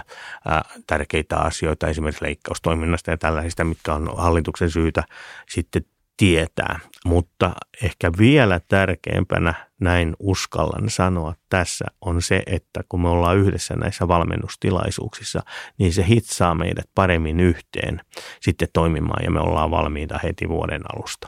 tärkeitä 0.88 1.38
asioita 1.38 1.88
esimerkiksi 1.88 2.26
leikkaustoiminnasta 2.26 3.12
ja 3.12 3.18
tällaisista, 3.18 3.64
mitkä 3.64 3.94
on 3.94 4.10
hallituksen 4.18 4.70
syytä 4.70 5.04
sitten 5.50 5.86
tietää. 6.18 6.80
Mutta 7.06 7.52
ehkä 7.84 8.12
vielä 8.18 8.60
tärkeämpänä 8.68 9.54
näin 9.80 10.16
uskallan 10.20 10.90
sanoa 10.90 11.34
tässä 11.50 11.86
on 12.02 12.22
se, 12.22 12.44
että 12.46 12.84
kun 12.90 13.02
me 13.02 13.10
ollaan 13.10 13.38
yhdessä 13.38 13.76
näissä 13.76 14.08
valmennustilaisuuksissa, 14.08 15.44
niin 15.78 15.94
se 15.94 16.06
hitsaa 16.08 16.56
meidät 16.56 16.90
paremmin 16.96 17.40
yhteen 17.40 18.02
sitten 18.42 18.68
toimimaan 18.74 19.24
ja 19.24 19.32
me 19.32 19.40
ollaan 19.40 19.72
valmiita 19.72 20.20
heti 20.24 20.50
vuoden 20.50 20.82
alusta 20.96 21.28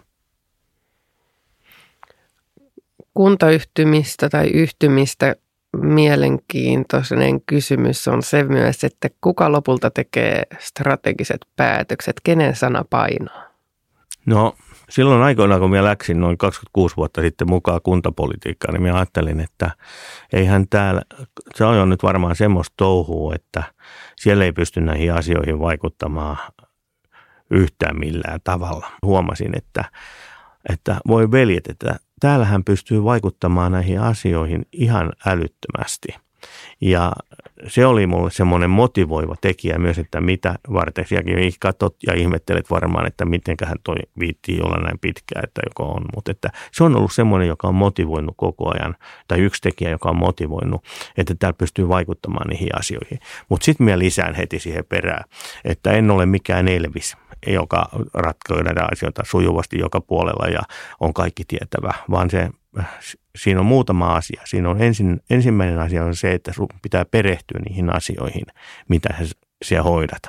kuntayhtymistä 3.15 4.29
tai 4.29 4.47
yhtymistä 4.47 5.35
mielenkiintoinen 5.81 7.41
kysymys 7.41 8.07
on 8.07 8.23
se 8.23 8.43
myös, 8.43 8.83
että 8.83 9.09
kuka 9.21 9.51
lopulta 9.51 9.91
tekee 9.91 10.43
strategiset 10.59 11.45
päätökset, 11.55 12.15
kenen 12.23 12.55
sana 12.55 12.85
painaa? 12.89 13.45
No 14.25 14.55
silloin 14.89 15.21
aikoinaan, 15.21 15.61
kun 15.61 15.69
minä 15.69 15.83
läksin 15.83 16.19
noin 16.19 16.37
26 16.37 16.97
vuotta 16.97 17.21
sitten 17.21 17.49
mukaan 17.49 17.81
kuntapolitiikkaan, 17.83 18.73
niin 18.73 18.81
minä 18.81 18.95
ajattelin, 18.95 19.39
että 19.39 19.71
eihän 20.33 20.67
täällä, 20.69 21.01
se 21.55 21.65
on 21.65 21.77
jo 21.77 21.85
nyt 21.85 22.03
varmaan 22.03 22.35
semmoista 22.35 22.73
touhua, 22.77 23.35
että 23.35 23.63
siellä 24.15 24.45
ei 24.45 24.51
pysty 24.51 24.81
näihin 24.81 25.13
asioihin 25.13 25.59
vaikuttamaan 25.59 26.37
yhtään 27.51 27.99
millään 27.99 28.39
tavalla. 28.43 28.87
Huomasin, 29.01 29.57
että, 29.57 29.85
että 30.69 30.97
voi 31.07 31.31
veljet, 31.31 31.67
että 31.67 31.95
täällähän 32.19 32.63
pystyy 32.63 33.03
vaikuttamaan 33.03 33.71
näihin 33.71 33.99
asioihin 33.99 34.65
ihan 34.71 35.11
älyttömästi. 35.25 36.07
Ja 36.81 37.11
se 37.67 37.85
oli 37.85 38.07
mulle 38.07 38.31
semmoinen 38.31 38.69
motivoiva 38.69 39.35
tekijä 39.41 39.77
myös, 39.77 39.99
että 39.99 40.21
mitä 40.21 40.55
varten. 40.73 41.05
Sielläkin 41.07 41.53
katsot 41.59 41.95
ja 42.07 42.13
ihmettelet 42.13 42.69
varmaan, 42.69 43.07
että 43.07 43.25
mitenköhän 43.25 43.77
toi 43.83 43.95
viittii 44.19 44.61
olla 44.61 44.77
näin 44.77 44.99
pitkään, 44.99 45.43
että 45.43 45.61
joko 45.65 45.91
on. 45.91 46.05
Mutta 46.15 46.31
että 46.31 46.49
se 46.71 46.83
on 46.83 46.95
ollut 46.95 47.13
semmoinen, 47.13 47.47
joka 47.47 47.67
on 47.67 47.75
motivoinut 47.75 48.33
koko 48.37 48.73
ajan, 48.73 48.95
tai 49.27 49.39
yksi 49.39 49.61
tekijä, 49.61 49.89
joka 49.89 50.09
on 50.09 50.19
motivoinut, 50.19 50.85
että 51.17 51.35
täällä 51.39 51.57
pystyy 51.57 51.87
vaikuttamaan 51.87 52.49
niihin 52.49 52.79
asioihin. 52.79 53.19
Mutta 53.49 53.65
sitten 53.65 53.85
minä 53.85 53.99
lisään 53.99 54.35
heti 54.35 54.59
siihen 54.59 54.85
perään, 54.89 55.23
että 55.63 55.91
en 55.91 56.11
ole 56.11 56.25
mikään 56.25 56.67
Elvis 56.67 57.17
joka 57.47 57.89
ratkoo 58.13 58.63
näitä 58.63 58.87
asioita 58.91 59.23
sujuvasti 59.25 59.79
joka 59.79 60.01
puolella 60.01 60.47
ja 60.47 60.61
on 60.99 61.13
kaikki 61.13 61.43
tietävä, 61.47 61.93
vaan 62.11 62.29
se, 62.29 62.49
siinä 63.35 63.59
on 63.59 63.65
muutama 63.65 64.15
asia. 64.15 64.41
Siinä 64.45 64.69
on 64.69 64.81
ensin, 64.81 65.21
ensimmäinen 65.29 65.79
asia 65.79 66.05
on 66.05 66.15
se, 66.15 66.31
että 66.31 66.53
sun 66.53 66.67
pitää 66.81 67.05
perehtyä 67.05 67.59
niihin 67.59 67.95
asioihin, 67.95 68.45
mitä 68.87 69.09
siellä 69.63 69.83
hoidat. 69.83 70.21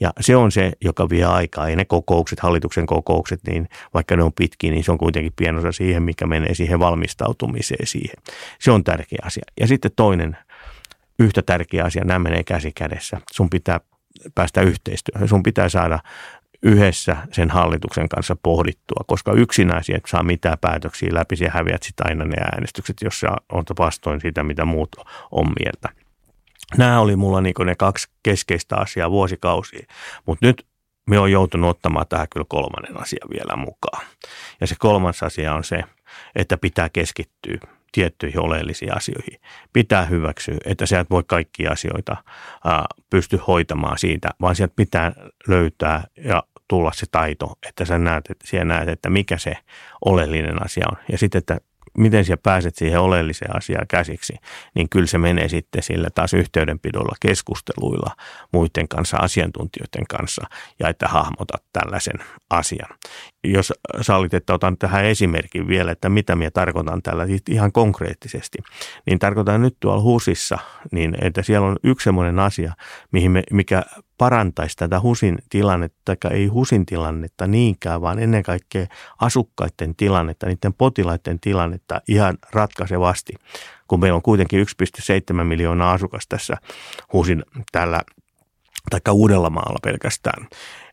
Ja 0.00 0.12
se 0.20 0.36
on 0.36 0.52
se, 0.52 0.72
joka 0.80 1.08
vie 1.08 1.24
aikaa. 1.24 1.70
Ja 1.70 1.76
ne 1.76 1.84
kokoukset, 1.84 2.40
hallituksen 2.40 2.86
kokoukset, 2.86 3.40
niin 3.46 3.68
vaikka 3.94 4.16
ne 4.16 4.22
on 4.22 4.32
pitkiä, 4.32 4.70
niin 4.70 4.84
se 4.84 4.92
on 4.92 4.98
kuitenkin 4.98 5.32
pienosa 5.36 5.72
siihen, 5.72 6.02
mikä 6.02 6.26
menee 6.26 6.54
siihen 6.54 6.78
valmistautumiseen 6.78 7.86
siihen. 7.86 8.16
Se 8.58 8.70
on 8.70 8.84
tärkeä 8.84 9.18
asia. 9.22 9.44
Ja 9.60 9.66
sitten 9.66 9.90
toinen 9.96 10.36
yhtä 11.18 11.42
tärkeä 11.42 11.84
asia, 11.84 12.04
nämä 12.04 12.18
menee 12.18 12.44
käsi 12.44 12.72
kädessä. 12.72 13.20
Sun 13.32 13.50
pitää 13.50 13.80
päästä 14.34 14.60
yhteistyöhön. 14.60 15.28
Sun 15.28 15.42
pitää 15.42 15.68
saada 15.68 15.98
yhdessä 16.62 17.16
sen 17.32 17.50
hallituksen 17.50 18.08
kanssa 18.08 18.36
pohdittua, 18.42 19.04
koska 19.06 19.32
yksinäisiä 19.32 19.96
et 19.96 20.02
saa 20.06 20.22
mitään 20.22 20.58
päätöksiä 20.60 21.10
läpi, 21.12 21.34
ja 21.40 21.50
häviät 21.50 21.82
sitten 21.82 22.06
aina 22.06 22.24
ne 22.24 22.36
äänestykset, 22.54 22.96
jos 23.02 23.22
on 23.52 23.64
vastoin 23.78 24.20
sitä, 24.20 24.42
mitä 24.42 24.64
muut 24.64 24.96
on 25.30 25.46
mieltä. 25.60 25.88
Nämä 26.78 27.00
oli 27.00 27.16
mulla 27.16 27.40
niin 27.40 27.54
ne 27.64 27.74
kaksi 27.74 28.08
keskeistä 28.22 28.76
asiaa 28.76 29.10
vuosikausia, 29.10 29.86
mutta 30.26 30.46
nyt 30.46 30.66
me 31.10 31.18
on 31.18 31.32
joutunut 31.32 31.70
ottamaan 31.70 32.06
tähän 32.08 32.26
kyllä 32.32 32.46
kolmannen 32.48 33.00
asian 33.00 33.30
vielä 33.30 33.56
mukaan. 33.56 34.06
Ja 34.60 34.66
se 34.66 34.74
kolmas 34.78 35.22
asia 35.22 35.54
on 35.54 35.64
se, 35.64 35.82
että 36.36 36.58
pitää 36.58 36.88
keskittyä 36.88 37.58
tiettyihin 37.92 38.40
oleellisiin 38.40 38.96
asioihin. 38.96 39.40
Pitää 39.72 40.04
hyväksyä, 40.04 40.56
että 40.64 40.86
sä 40.86 41.00
et 41.00 41.10
voi 41.10 41.22
kaikkia 41.26 41.70
asioita 41.70 42.16
ää, 42.64 42.84
pysty 43.10 43.40
hoitamaan 43.46 43.98
siitä, 43.98 44.28
vaan 44.40 44.54
sieltä 44.56 44.74
pitää 44.76 45.12
löytää 45.48 46.04
ja 46.24 46.42
tulla 46.70 46.92
se 46.94 47.06
taito, 47.10 47.52
että 47.68 47.84
sä 47.84 47.98
näet, 47.98 48.30
että 48.30 48.46
siellä 48.48 48.74
näet, 48.74 48.88
että 48.88 49.10
mikä 49.10 49.38
se 49.38 49.52
oleellinen 50.04 50.64
asia 50.64 50.86
on. 50.90 50.96
Ja 51.12 51.18
sitten, 51.18 51.38
että 51.38 51.60
miten 51.98 52.24
sä 52.24 52.36
pääset 52.36 52.76
siihen 52.76 53.00
oleelliseen 53.00 53.56
asiaan 53.56 53.86
käsiksi, 53.86 54.34
niin 54.74 54.88
kyllä 54.88 55.06
se 55.06 55.18
menee 55.18 55.48
sitten 55.48 55.82
sillä 55.82 56.08
taas 56.14 56.34
yhteydenpidolla, 56.34 57.16
keskusteluilla 57.20 58.16
muiden 58.52 58.88
kanssa, 58.88 59.16
asiantuntijoiden 59.16 60.06
kanssa 60.08 60.46
ja 60.78 60.88
että 60.88 61.08
hahmotat 61.08 61.62
tällaisen 61.72 62.18
asian. 62.50 62.96
Jos 63.44 63.72
sallit, 64.00 64.34
että 64.34 64.54
otan 64.54 64.78
tähän 64.78 65.04
esimerkin 65.04 65.68
vielä, 65.68 65.92
että 65.92 66.08
mitä 66.08 66.36
minä 66.36 66.50
tarkoitan 66.50 67.02
tällä 67.02 67.26
ihan 67.48 67.72
konkreettisesti, 67.72 68.58
niin 69.06 69.18
tarkoitan 69.18 69.62
nyt 69.62 69.76
tuolla 69.80 70.02
HUSissa, 70.02 70.58
niin 70.92 71.16
että 71.20 71.42
siellä 71.42 71.66
on 71.66 71.76
yksi 71.84 72.04
sellainen 72.04 72.38
asia, 72.38 72.72
mihin 73.12 73.30
me, 73.30 73.42
mikä 73.52 73.82
parantaisi 74.20 74.76
tätä 74.76 75.00
HUSin 75.00 75.38
tilannetta, 75.50 76.16
tai 76.20 76.32
ei 76.32 76.46
HUSin 76.46 76.86
tilannetta 76.86 77.46
niinkään, 77.46 78.00
vaan 78.00 78.18
ennen 78.18 78.42
kaikkea 78.42 78.86
asukkaiden 79.20 79.96
tilannetta, 79.96 80.46
niiden 80.46 80.74
potilaiden 80.74 81.40
tilannetta 81.40 82.00
ihan 82.08 82.38
ratkaisevasti, 82.52 83.32
kun 83.88 84.00
meillä 84.00 84.16
on 84.16 84.22
kuitenkin 84.22 84.66
1,7 85.38 85.44
miljoonaa 85.44 85.92
asukasta 85.92 86.36
tässä 86.36 86.56
HUSin 87.12 87.44
tällä 87.72 88.00
tai 88.90 89.00
Uudellamaalla 89.12 89.78
pelkästään, 89.82 90.48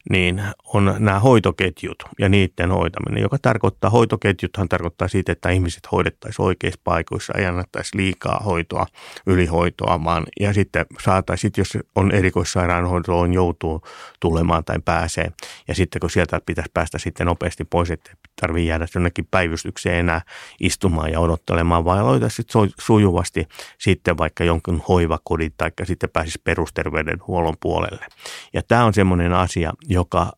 niin 0.10 0.44
on 0.74 0.96
nämä 1.00 1.20
hoitoketjut 1.20 2.04
ja 2.20 2.30
niiden 2.30 2.72
hoitaminen, 2.72 3.22
joka 3.22 3.38
tarkoittaa, 3.42 3.90
hoitoketjuthan 3.90 4.70
tarkoittaa 4.70 5.08
siitä, 5.08 5.32
että 5.32 5.50
ihmiset 5.50 5.92
hoidettaisiin 5.92 6.46
oikeissa 6.46 6.82
paikoissa, 6.84 7.34
ei 7.38 7.46
annettaisi 7.46 7.98
liikaa 7.98 8.42
hoitoa, 8.46 8.86
ylihoitoa, 9.26 10.04
vaan 10.04 10.24
ja 10.40 10.54
sitten 10.54 10.86
saataisiin, 11.04 11.52
jos 11.58 11.78
on 11.96 12.12
erikoissairaanhoitoon 12.12 13.34
joutuu 13.34 13.82
tulemaan 14.20 14.64
tai 14.66 14.78
pääsee, 14.86 15.32
ja 15.68 15.76
sitten 15.76 16.00
kun 16.00 16.10
sieltä 16.10 16.42
pitäisi 16.46 16.72
päästä 16.74 16.98
sitten 16.98 17.28
nopeasti 17.28 17.66
pois, 17.66 17.92
että 17.92 18.12
tarvitse 18.42 18.68
jäädä 18.68 18.88
jonnekin 18.96 19.28
päivystykseen 19.32 19.96
enää 19.96 20.22
istumaan 20.60 21.12
ja 21.12 21.20
odottelemaan, 21.20 21.86
vaan 21.86 22.00
aloita 22.00 22.30
sitten 22.30 22.72
sujuvasti 22.80 23.48
sitten 23.78 24.18
vaikka 24.18 24.44
jonkun 24.44 24.84
hoivakodin 24.88 25.54
tai 25.58 25.72
sitten 25.84 26.10
pääsisi 26.10 26.42
perusterveydenhuollon 26.44 27.56
puolelle. 27.60 28.06
Ja 28.54 28.62
tämä 28.68 28.86
on 28.86 28.94
semmoinen 28.94 29.34
asia, 29.34 29.74
joka 29.98 30.32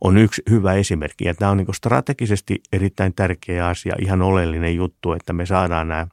on 0.00 0.18
yksi 0.18 0.42
hyvä 0.50 0.72
esimerkki. 0.72 1.24
Ja 1.24 1.34
tämä 1.34 1.50
on 1.50 1.56
niin 1.56 1.74
strategisesti 1.74 2.62
erittäin 2.72 3.14
tärkeä 3.14 3.66
asia, 3.66 3.94
ihan 4.00 4.22
oleellinen 4.22 4.76
juttu, 4.76 5.12
että 5.12 5.32
me 5.32 5.46
saadaan 5.46 5.88
nämä 5.88 6.06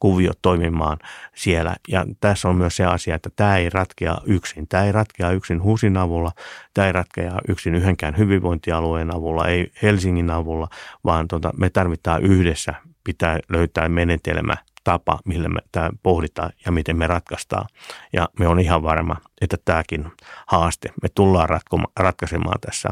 kuviot 0.00 0.38
toimimaan 0.42 0.98
siellä. 1.34 1.76
Ja 1.88 2.06
tässä 2.20 2.48
on 2.48 2.56
myös 2.56 2.76
se 2.76 2.84
asia, 2.84 3.14
että 3.14 3.30
tämä 3.36 3.56
ei 3.56 3.70
ratkea 3.70 4.18
yksin. 4.24 4.68
Tämä 4.68 4.84
ei 4.84 4.92
ratkea 4.92 5.30
yksin 5.30 5.62
HUSin 5.62 5.96
avulla, 5.96 6.32
tämä 6.74 6.86
ei 6.86 6.92
ratkea 6.92 7.38
yksin 7.48 7.74
yhdenkään 7.74 8.18
hyvinvointialueen 8.18 9.16
avulla, 9.16 9.48
ei 9.48 9.72
Helsingin 9.82 10.30
avulla, 10.30 10.68
vaan 11.04 11.28
tota, 11.28 11.52
me 11.56 11.70
tarvitaan 11.70 12.22
yhdessä, 12.22 12.74
pitää 13.04 13.38
löytää 13.48 13.88
menetelmä 13.88 14.54
tapa, 14.84 15.18
millä 15.24 15.48
me 15.48 15.60
tämä 15.72 15.90
pohditaan 16.02 16.50
ja 16.66 16.72
miten 16.72 16.96
me 16.96 17.06
ratkaistaan. 17.06 17.66
Ja 18.12 18.28
me 18.38 18.48
on 18.48 18.60
ihan 18.60 18.82
varma, 18.82 19.16
että 19.40 19.56
tämäkin 19.64 20.06
haaste 20.46 20.88
me 21.02 21.08
tullaan 21.14 21.48
ratkoma, 21.48 21.86
ratkaisemaan 21.96 22.60
tässä 22.60 22.88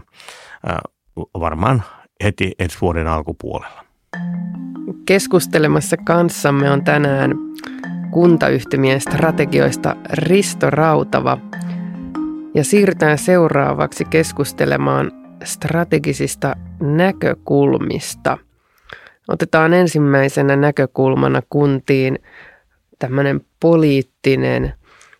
ää, 0.66 0.80
varmaan 1.40 1.82
heti 2.24 2.52
ensi 2.58 2.78
vuoden 2.80 3.06
alkupuolella. 3.06 3.84
Keskustelemassa 5.06 5.96
kanssamme 5.96 6.70
on 6.70 6.84
tänään 6.84 7.32
kuntayhtymien 8.10 9.00
strategioista 9.00 9.96
Risto 10.12 10.70
Rautava. 10.70 11.38
Ja 12.54 12.64
siirrytään 12.64 13.18
seuraavaksi 13.18 14.04
keskustelemaan 14.04 15.12
strategisista 15.44 16.56
näkökulmista– 16.80 18.38
Otetaan 19.28 19.74
ensimmäisenä 19.74 20.56
näkökulmana 20.56 21.42
kuntiin 21.50 22.18
tämmöinen 22.98 23.40
poliittinen 23.60 24.74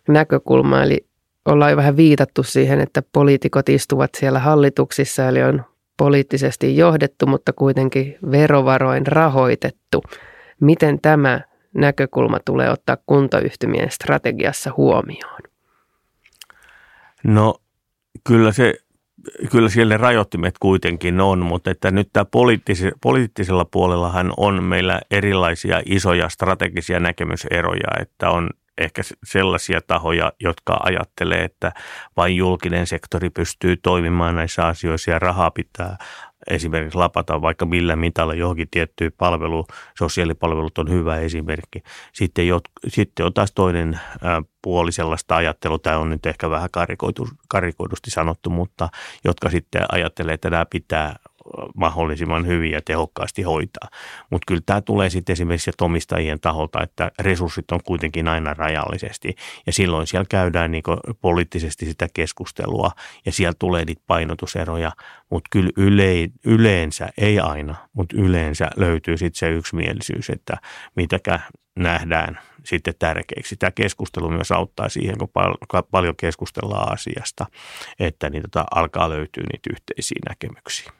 näkökulma, 0.07 0.83
eli 0.83 1.07
ollaan 1.45 1.71
jo 1.71 1.77
vähän 1.77 1.97
viitattu 1.97 2.43
siihen, 2.43 2.79
että 2.79 3.03
poliitikot 3.13 3.69
istuvat 3.69 4.09
siellä 4.17 4.39
hallituksissa, 4.39 5.27
eli 5.27 5.43
on 5.43 5.63
poliittisesti 5.97 6.77
johdettu, 6.77 7.25
mutta 7.27 7.53
kuitenkin 7.53 8.17
verovaroin 8.31 9.07
rahoitettu. 9.07 10.03
Miten 10.59 11.01
tämä 11.01 11.41
näkökulma 11.73 12.39
tulee 12.45 12.69
ottaa 12.69 12.97
kuntayhtymien 13.05 13.91
strategiassa 13.91 14.73
huomioon? 14.77 15.41
No 17.23 17.55
kyllä 18.27 18.51
se 18.51 18.73
kyllä 19.51 19.69
siellä 19.69 19.97
rajoittimet 19.97 20.55
kuitenkin 20.59 21.21
on, 21.21 21.39
mutta 21.39 21.71
että 21.71 21.91
nyt 21.91 22.09
tämä 22.13 22.23
poliittis- 22.23 22.97
poliittisella 23.01 23.65
puolellahan 23.65 24.33
on 24.37 24.63
meillä 24.63 25.01
erilaisia 25.11 25.81
isoja 25.85 26.29
strategisia 26.29 26.99
näkemyseroja, 26.99 28.01
että 28.01 28.29
on 28.29 28.49
ehkä 28.77 29.01
sellaisia 29.23 29.81
tahoja, 29.87 30.33
jotka 30.39 30.79
ajattelee, 30.83 31.43
että 31.43 31.71
vain 32.17 32.35
julkinen 32.35 32.87
sektori 32.87 33.29
pystyy 33.29 33.77
toimimaan 33.77 34.35
näissä 34.35 34.67
asioissa 34.67 35.11
ja 35.11 35.19
rahaa 35.19 35.51
pitää 35.51 35.97
esimerkiksi 36.49 36.97
lapata 36.97 37.41
vaikka 37.41 37.65
millä 37.65 37.95
mitalla 37.95 38.33
johonkin 38.33 38.67
tiettyyn 38.71 39.11
palveluun. 39.17 39.65
Sosiaalipalvelut 39.97 40.77
on 40.77 40.89
hyvä 40.89 41.17
esimerkki. 41.17 41.83
Sitten, 42.13 42.47
jot, 42.47 42.63
sitten 42.87 43.25
on 43.25 43.33
taas 43.33 43.51
toinen 43.51 43.99
puoli 44.61 44.91
sellaista 44.91 45.35
ajattelua, 45.35 45.79
tämä 45.79 45.97
on 45.97 46.09
nyt 46.09 46.25
ehkä 46.25 46.49
vähän 46.49 46.69
karikoidusti 47.47 48.11
sanottu, 48.11 48.49
mutta 48.49 48.89
jotka 49.23 49.49
sitten 49.49 49.85
ajattelee, 49.91 50.33
että 50.33 50.49
nämä 50.49 50.65
pitää 50.65 51.15
mahdollisimman 51.75 52.47
hyvin 52.47 52.71
ja 52.71 52.81
tehokkaasti 52.85 53.41
hoitaa. 53.41 53.89
Mutta 54.29 54.45
kyllä 54.47 54.61
tämä 54.65 54.81
tulee 54.81 55.09
sitten 55.09 55.33
esimerkiksi 55.33 55.71
omistajien 55.81 56.39
taholta, 56.39 56.83
että 56.83 57.11
resurssit 57.19 57.71
on 57.71 57.79
kuitenkin 57.85 58.27
aina 58.27 58.53
rajallisesti 58.53 59.35
ja 59.65 59.73
silloin 59.73 60.07
siellä 60.07 60.25
käydään 60.29 60.71
niin 60.71 60.83
poliittisesti 61.21 61.85
sitä 61.85 62.07
keskustelua 62.13 62.91
ja 63.25 63.31
siellä 63.31 63.53
tulee 63.59 63.85
niitä 63.85 64.03
painotuseroja, 64.07 64.91
mutta 65.29 65.47
kyllä 65.51 65.69
yle, 65.77 66.29
yleensä, 66.45 67.09
ei 67.17 67.39
aina, 67.39 67.75
mutta 67.93 68.15
yleensä 68.17 68.69
löytyy 68.75 69.17
sitten 69.17 69.39
se 69.39 69.49
yksimielisyys, 69.49 70.29
että 70.29 70.57
mitäkä 70.95 71.39
nähdään 71.75 72.39
sitten 72.63 72.93
tärkeäksi. 72.99 73.55
Tämä 73.55 73.71
keskustelu 73.71 74.29
myös 74.29 74.51
auttaa 74.51 74.89
siihen, 74.89 75.17
kun 75.17 75.29
paljon 75.91 76.15
keskustellaan 76.15 76.93
asiasta, 76.93 77.45
että 77.99 78.29
niitä 78.29 78.47
tota, 78.51 78.65
alkaa 78.75 79.09
löytyä 79.09 79.43
niitä 79.53 79.69
yhteisiä 79.73 80.19
näkemyksiä. 80.29 80.91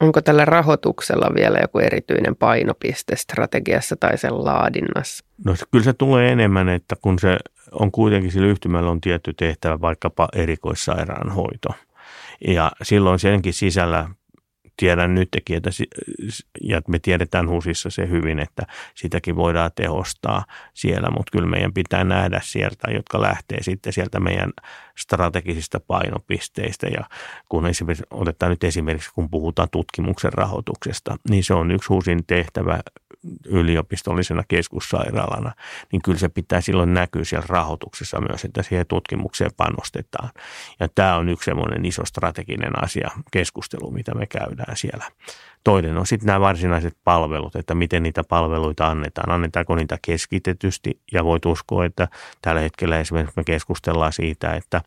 Onko 0.00 0.22
tällä 0.22 0.44
rahoituksella 0.44 1.34
vielä 1.34 1.58
joku 1.58 1.78
erityinen 1.78 2.36
painopiste 2.36 3.16
strategiassa 3.16 3.96
tai 3.96 4.18
sen 4.18 4.44
laadinnassa? 4.44 5.24
No 5.44 5.54
kyllä 5.70 5.84
se 5.84 5.92
tulee 5.92 6.32
enemmän, 6.32 6.68
että 6.68 6.96
kun 7.02 7.18
se 7.18 7.36
on 7.72 7.90
kuitenkin 7.90 8.32
sillä 8.32 8.46
yhtymällä 8.48 8.90
on 8.90 9.00
tietty 9.00 9.34
tehtävä, 9.34 9.80
vaikkapa 9.80 10.28
erikoissairaanhoito. 10.32 11.68
Ja 12.46 12.72
silloin 12.82 13.18
senkin 13.18 13.52
sisällä 13.52 14.08
tiedän 14.78 15.14
nytkin, 15.14 15.56
että, 15.56 15.70
ja 16.60 16.80
me 16.88 16.98
tiedetään 16.98 17.48
HUSissa 17.48 17.90
se 17.90 18.08
hyvin, 18.08 18.38
että 18.38 18.66
sitäkin 18.94 19.36
voidaan 19.36 19.70
tehostaa 19.74 20.44
siellä, 20.74 21.10
mutta 21.10 21.30
kyllä 21.32 21.48
meidän 21.48 21.72
pitää 21.72 22.04
nähdä 22.04 22.40
sieltä, 22.44 22.90
jotka 22.90 23.22
lähtee 23.22 23.62
sitten 23.62 23.92
sieltä 23.92 24.20
meidän 24.20 24.52
strategisista 24.98 25.80
painopisteistä. 25.80 26.86
Ja 26.86 27.04
kun 27.48 27.66
esimerkiksi, 27.66 28.04
otetaan 28.10 28.50
nyt 28.50 28.64
esimerkiksi, 28.64 29.10
kun 29.14 29.30
puhutaan 29.30 29.68
tutkimuksen 29.70 30.32
rahoituksesta, 30.32 31.16
niin 31.30 31.44
se 31.44 31.54
on 31.54 31.70
yksi 31.70 31.88
HUSin 31.88 32.26
tehtävä 32.26 32.80
yliopistollisena 33.46 34.42
keskussairaalana, 34.48 35.52
niin 35.92 36.02
kyllä 36.02 36.18
se 36.18 36.28
pitää 36.28 36.60
silloin 36.60 36.94
näkyä 36.94 37.24
siellä 37.24 37.46
rahoituksessa 37.48 38.20
myös, 38.20 38.44
että 38.44 38.62
siihen 38.62 38.86
tutkimukseen 38.86 39.50
panostetaan. 39.56 40.30
Ja 40.80 40.88
tämä 40.94 41.16
on 41.16 41.28
yksi 41.28 41.44
semmoinen 41.44 41.84
iso 41.84 42.04
strateginen 42.04 42.84
asia, 42.84 43.10
keskustelu, 43.32 43.90
mitä 43.90 44.14
me 44.14 44.26
käydään 44.26 44.67
siellä. 44.74 45.04
Toinen 45.64 45.98
on 45.98 46.06
sitten 46.06 46.26
nämä 46.26 46.40
varsinaiset 46.40 46.96
palvelut, 47.04 47.56
että 47.56 47.74
miten 47.74 48.02
niitä 48.02 48.24
palveluita 48.24 48.86
annetaan. 48.86 49.30
Annetaanko 49.30 49.74
niitä 49.74 49.98
keskitetysti 50.02 51.00
ja 51.12 51.24
voit 51.24 51.46
uskoa, 51.46 51.84
että 51.84 52.08
tällä 52.42 52.60
hetkellä 52.60 52.98
esimerkiksi 52.98 53.36
me 53.36 53.44
keskustellaan 53.44 54.12
siitä, 54.12 54.54
että 54.54 54.82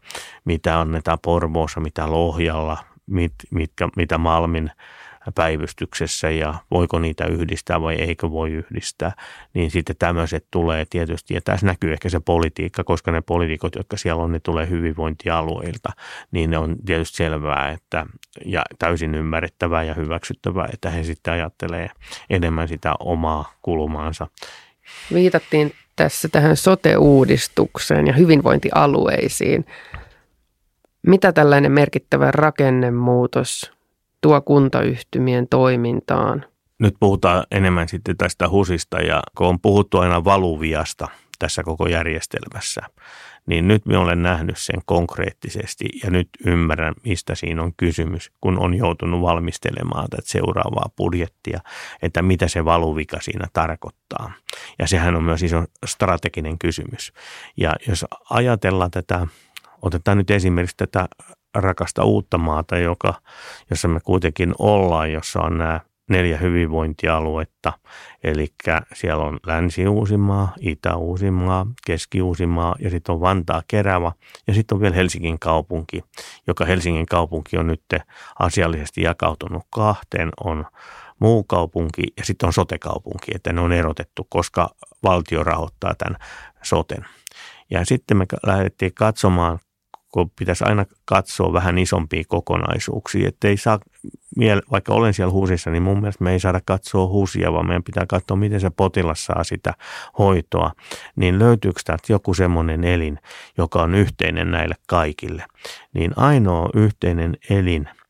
mitä 0.46 0.80
annetaan 0.80 1.18
Porvoossa, 1.22 1.80
mitä 1.80 2.12
Lohjalla, 2.12 2.78
mit, 3.08 3.34
mitkä, 3.52 3.90
mitä 3.96 4.18
Malmin 4.18 4.72
päivystyksessä 5.36 6.30
ja 6.30 6.54
voiko 6.72 7.00
niitä 7.00 7.26
yhdistää 7.26 7.82
vai 7.82 7.96
eikö 7.96 8.32
voi 8.32 8.52
yhdistää, 8.52 9.12
niin 9.54 9.72
sitten 9.72 9.96
tämmöiset 10.00 10.46
tulee 10.52 10.86
tietysti. 10.90 11.34
Ja 11.34 11.42
tässä 11.42 11.66
näkyy 11.66 11.94
ehkä 11.94 12.10
se 12.10 12.20
politiikka, 12.20 12.84
koska 12.84 13.12
ne 13.12 13.22
poliitikot, 13.22 13.76
jotka 13.76 13.98
siellä 13.98 14.24
on, 14.24 14.32
ne 14.32 14.40
tulee 14.40 14.70
hyvinvointialueilta, 14.70 15.90
niin 16.32 16.50
ne 16.50 16.58
on 16.58 16.76
tietysti 16.86 17.18
selvää 17.18 17.72
että, 17.72 18.06
ja 18.46 18.62
täysin 18.80 19.16
ymmärrettävää 19.16 19.84
ja 19.84 19.94
hyväksyttävää, 19.94 20.70
että 20.74 20.90
he 20.90 21.04
sitten 21.04 21.34
ajattelee 21.34 21.90
enemmän 22.30 22.68
sitä 22.68 22.94
omaa 23.00 23.54
kulmaansa. 23.62 24.28
Viitattiin 25.14 25.74
tässä 25.96 26.30
tähän 26.30 26.58
sote-uudistukseen 26.58 28.08
ja 28.08 28.14
hyvinvointialueisiin. 28.14 29.66
Mitä 31.08 31.32
tällainen 31.34 31.72
merkittävä 31.72 32.32
rakennemuutos 32.32 33.81
tuo 34.22 34.42
kuntayhtymien 34.42 35.48
toimintaan? 35.48 36.46
Nyt 36.80 36.96
puhutaan 37.00 37.44
enemmän 37.52 37.90
sitten 37.90 38.18
tästä 38.18 38.50
HUSista 38.50 39.00
ja 39.00 39.22
kun 39.38 39.48
on 39.48 39.60
puhuttu 39.60 39.98
aina 39.98 40.24
valuviasta 40.24 41.08
tässä 41.40 41.64
koko 41.64 41.88
järjestelmässä, 41.88 42.82
niin 43.46 43.68
nyt 43.68 43.86
me 43.86 43.98
olen 43.98 44.24
nähnyt 44.24 44.58
sen 44.58 44.82
konkreettisesti 44.86 45.86
ja 46.04 46.10
nyt 46.10 46.30
ymmärrän, 46.46 46.94
mistä 47.06 47.36
siinä 47.36 47.64
on 47.64 47.74
kysymys, 47.78 48.32
kun 48.42 48.60
on 48.60 48.74
joutunut 48.74 49.22
valmistelemaan 49.22 50.10
tätä 50.10 50.24
seuraavaa 50.26 50.90
budjettia, 50.98 51.60
että 52.02 52.22
mitä 52.22 52.48
se 52.48 52.66
valuvika 52.66 53.18
siinä 53.22 53.48
tarkoittaa. 53.54 54.32
Ja 54.80 54.88
sehän 54.88 55.16
on 55.16 55.24
myös 55.24 55.44
iso 55.44 55.64
strateginen 55.86 56.58
kysymys. 56.58 57.14
Ja 57.58 57.74
jos 57.88 58.06
ajatellaan 58.30 58.92
tätä, 58.92 59.28
otetaan 59.82 60.18
nyt 60.18 60.32
esimerkiksi 60.32 60.78
tätä 60.78 61.08
rakasta 61.56 62.04
uutta 62.04 62.38
maata, 62.38 62.78
joka, 62.78 63.14
jossa 63.70 63.88
me 63.88 64.00
kuitenkin 64.00 64.54
ollaan, 64.60 65.12
jossa 65.12 65.40
on 65.40 65.58
nämä 65.58 65.80
neljä 66.10 66.38
hyvinvointialuetta. 66.38 67.74
Eli 68.24 68.48
siellä 68.94 69.24
on 69.24 69.40
Länsi-Uusimaa, 69.46 70.54
Itä-Uusimaa, 70.60 71.68
Keski-Uusimaa 71.86 72.76
ja 72.80 72.90
sitten 72.90 73.16
on 73.16 73.22
Vantaa 73.22 73.64
Kerävä 73.68 74.12
ja 74.48 74.54
sitten 74.54 74.76
on 74.76 74.82
vielä 74.82 74.96
Helsingin 74.96 75.40
kaupunki, 75.40 76.04
joka 76.48 76.66
Helsingin 76.66 77.06
kaupunki 77.06 77.58
on 77.58 77.68
nyt 77.68 77.84
asiallisesti 78.40 79.02
jakautunut 79.02 79.64
kahteen. 79.70 80.30
On 80.44 80.66
muu 81.20 81.44
kaupunki 81.44 82.04
ja 82.18 82.26
sitten 82.26 82.48
on 82.48 82.54
sotekaupunki, 82.54 83.32
että 83.36 83.54
ne 83.54 83.62
on 83.62 83.74
erotettu, 83.74 84.28
koska 84.30 84.70
valtio 85.04 85.44
rahoittaa 85.44 85.94
tämän 85.98 86.18
soten. 86.62 87.06
Ja 87.70 87.86
sitten 87.86 88.18
me 88.18 88.26
lähdettiin 88.46 88.94
katsomaan 88.94 89.60
kun 90.12 90.32
pitäisi 90.40 90.64
aina 90.68 90.86
katsoa 91.06 91.54
vähän 91.54 91.78
isompia 91.78 92.24
kokonaisuuksia, 92.28 93.28
että 93.28 93.48
ei 93.48 93.58
saa, 93.58 93.80
vaikka 94.72 94.94
olen 94.94 95.14
siellä 95.14 95.32
huusissa, 95.32 95.70
niin 95.70 95.84
mun 95.84 96.00
mielestä 96.02 96.24
me 96.24 96.32
ei 96.32 96.40
saada 96.40 96.62
katsoa 96.66 97.08
huusia, 97.08 97.54
vaan 97.54 97.68
meidän 97.68 97.84
pitää 97.84 98.06
katsoa, 98.06 98.38
miten 98.38 98.60
se 98.60 98.70
potilas 98.70 99.26
saa 99.26 99.44
sitä 99.44 99.74
hoitoa, 100.18 100.72
niin 101.16 101.40
löytyykö 101.40 101.82
täältä 101.86 102.14
joku 102.14 102.34
semmoinen 102.34 102.84
elin, 102.84 103.20
joka 103.58 103.82
on 103.82 103.96
yhteinen 103.96 104.52
näille 104.52 104.76
kaikille. 104.88 105.46
Niin 105.94 106.12
ainoa 106.16 106.70
yhteinen 106.74 107.38
elin– 107.50 107.90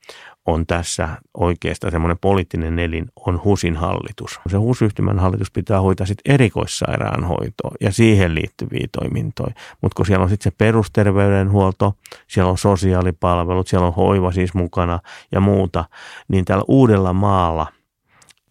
on 0.52 0.68
tässä 0.68 1.10
oikeastaan 1.38 1.92
semmoinen 1.92 2.18
poliittinen 2.18 2.80
elin, 2.80 3.06
on 3.26 3.44
HUSin 3.44 3.76
hallitus. 3.76 4.40
Se 4.50 4.58
HUS-yhtymän 4.58 5.20
hallitus 5.20 5.52
pitää 5.52 5.82
hoitaa 5.82 6.08
sitten 6.08 6.34
erikoissairaanhoitoa 6.34 7.72
ja 7.82 7.92
siihen 7.92 8.36
liittyviä 8.36 8.88
toimintoja. 8.92 9.54
Mutta 9.82 9.96
kun 9.96 10.06
siellä 10.06 10.24
on 10.24 10.30
sitten 10.30 10.52
se 10.52 10.56
perusterveydenhuolto, 10.58 11.94
siellä 12.28 12.52
on 12.52 12.58
sosiaalipalvelut, 12.58 13.68
siellä 13.68 13.88
on 13.88 13.94
hoiva 13.94 14.32
siis 14.32 14.54
mukana 14.54 15.00
ja 15.32 15.40
muuta, 15.40 15.86
niin 16.28 16.46
täällä 16.46 16.66
uudella 16.68 17.14
maalla 17.14 17.68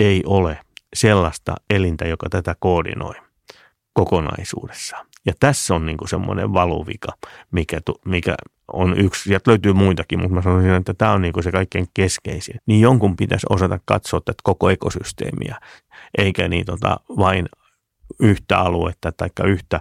ei 0.01 0.23
ole 0.27 0.59
sellaista 0.95 1.55
elintä, 1.71 2.09
joka 2.09 2.29
tätä 2.29 2.57
koordinoi 2.59 3.15
kokonaisuudessaan. 3.93 5.07
Ja 5.27 5.33
tässä 5.41 5.75
on 5.75 5.87
niin 5.87 6.09
semmoinen 6.09 6.53
valuvika, 6.53 7.13
mikä, 7.51 7.81
mikä 8.05 8.35
on 8.73 8.99
yksi, 8.99 9.23
sieltä 9.23 9.51
löytyy 9.51 9.73
muitakin, 9.73 10.21
mutta 10.21 10.35
mä 10.35 10.43
sanoisin, 10.43 10.71
että 10.71 10.95
tämä 10.95 11.13
on 11.13 11.23
niin 11.23 11.43
se 11.43 11.53
kaikkein 11.53 11.87
keskeisin. 11.95 12.57
Niin 12.67 12.81
jonkun 12.81 13.17
pitäisi 13.17 13.47
osata 13.51 13.79
katsoa 13.85 14.21
tätä 14.21 14.41
koko 14.43 14.71
ekosysteemiä, 14.71 15.57
eikä 16.19 16.49
niin 16.49 16.67
tota 16.67 16.97
vain 17.19 17.49
yhtä 18.21 18.59
aluetta 18.59 19.13
tai 19.13 19.29
yhtä 19.45 19.81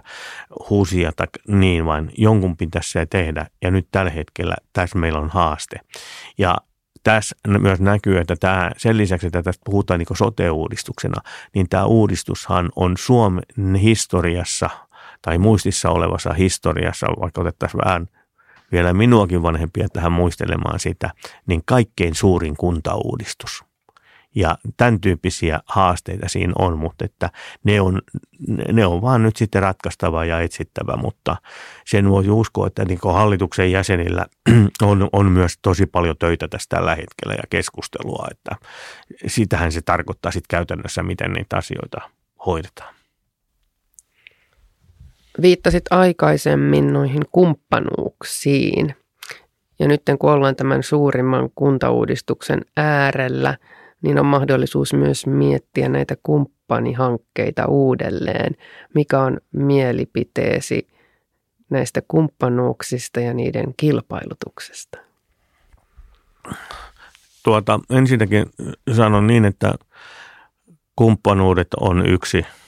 huusia 0.70 1.12
tai 1.16 1.26
niin, 1.48 1.86
vaan 1.86 2.10
jonkun 2.18 2.56
pitäisi 2.56 2.90
se 2.90 3.06
tehdä. 3.06 3.46
Ja 3.62 3.70
nyt 3.70 3.88
tällä 3.90 4.10
hetkellä 4.10 4.56
tässä 4.72 4.98
meillä 4.98 5.18
on 5.18 5.30
haaste. 5.30 5.76
Ja 6.38 6.56
tässä 7.02 7.36
myös 7.58 7.80
näkyy, 7.80 8.18
että 8.18 8.36
tämä, 8.36 8.70
sen 8.76 8.96
lisäksi, 8.96 9.26
että 9.26 9.42
tästä 9.42 9.62
puhutaan 9.64 9.98
niin 9.98 10.16
sote-uudistuksena, 10.16 11.22
niin 11.54 11.68
tämä 11.68 11.84
uudistushan 11.84 12.70
on 12.76 12.96
Suomen 12.96 13.74
historiassa 13.74 14.70
tai 15.22 15.38
muistissa 15.38 15.90
olevassa 15.90 16.32
historiassa, 16.32 17.06
vaikka 17.20 17.40
otettaisiin 17.40 17.80
vähän 17.84 18.08
vielä 18.72 18.92
minuakin 18.92 19.42
vanhempia 19.42 19.88
tähän 19.88 20.12
muistelemaan 20.12 20.80
sitä, 20.80 21.10
niin 21.46 21.62
kaikkein 21.64 22.14
suurin 22.14 22.56
kuntauudistus. 22.56 23.64
Ja 24.34 24.58
tämän 24.76 25.00
tyyppisiä 25.00 25.60
haasteita 25.66 26.28
siinä 26.28 26.52
on, 26.58 26.78
mutta 26.78 27.04
että 27.04 27.30
ne 27.64 27.80
on, 27.80 28.02
ne 28.72 28.86
on 28.86 29.02
vaan 29.02 29.22
nyt 29.22 29.36
sitten 29.36 29.62
ratkaistava 29.62 30.24
ja 30.24 30.40
etsittävä, 30.40 30.96
mutta 30.96 31.36
sen 31.86 32.10
voi 32.10 32.28
uskoa, 32.28 32.66
että 32.66 32.84
niin 32.84 32.98
hallituksen 33.04 33.72
jäsenillä 33.72 34.26
on, 34.82 35.08
on 35.12 35.32
myös 35.32 35.58
tosi 35.62 35.86
paljon 35.86 36.16
töitä 36.18 36.48
tässä 36.48 36.68
tällä 36.68 36.94
hetkellä 36.94 37.34
ja 37.34 37.42
keskustelua, 37.50 38.26
että 38.30 38.56
sitähän 39.26 39.72
se 39.72 39.82
tarkoittaa 39.82 40.32
sitten 40.32 40.56
käytännössä, 40.56 41.02
miten 41.02 41.32
niitä 41.32 41.56
asioita 41.56 42.00
hoidetaan. 42.46 42.99
Viittasit 45.42 45.84
aikaisemmin 45.90 46.92
noihin 46.92 47.22
kumppanuuksiin. 47.32 48.94
Ja 49.78 49.88
nyt 49.88 50.02
kun 50.18 50.30
ollaan 50.32 50.56
tämän 50.56 50.82
suurimman 50.82 51.50
kuntauudistuksen 51.54 52.60
äärellä, 52.76 53.58
niin 54.02 54.18
on 54.18 54.26
mahdollisuus 54.26 54.92
myös 54.92 55.26
miettiä 55.26 55.88
näitä 55.88 56.16
kumppanihankkeita 56.22 57.66
uudelleen. 57.66 58.56
Mikä 58.94 59.20
on 59.20 59.40
mielipiteesi 59.52 60.88
näistä 61.70 62.02
kumppanuuksista 62.08 63.20
ja 63.20 63.34
niiden 63.34 63.74
kilpailutuksesta? 63.76 64.98
Tuota, 67.44 67.80
ensinnäkin 67.90 68.46
sanon 68.96 69.26
niin, 69.26 69.44
että 69.44 69.74
kumppanuudet 70.96 71.68
on 71.74 72.06
yksi– 72.06 72.46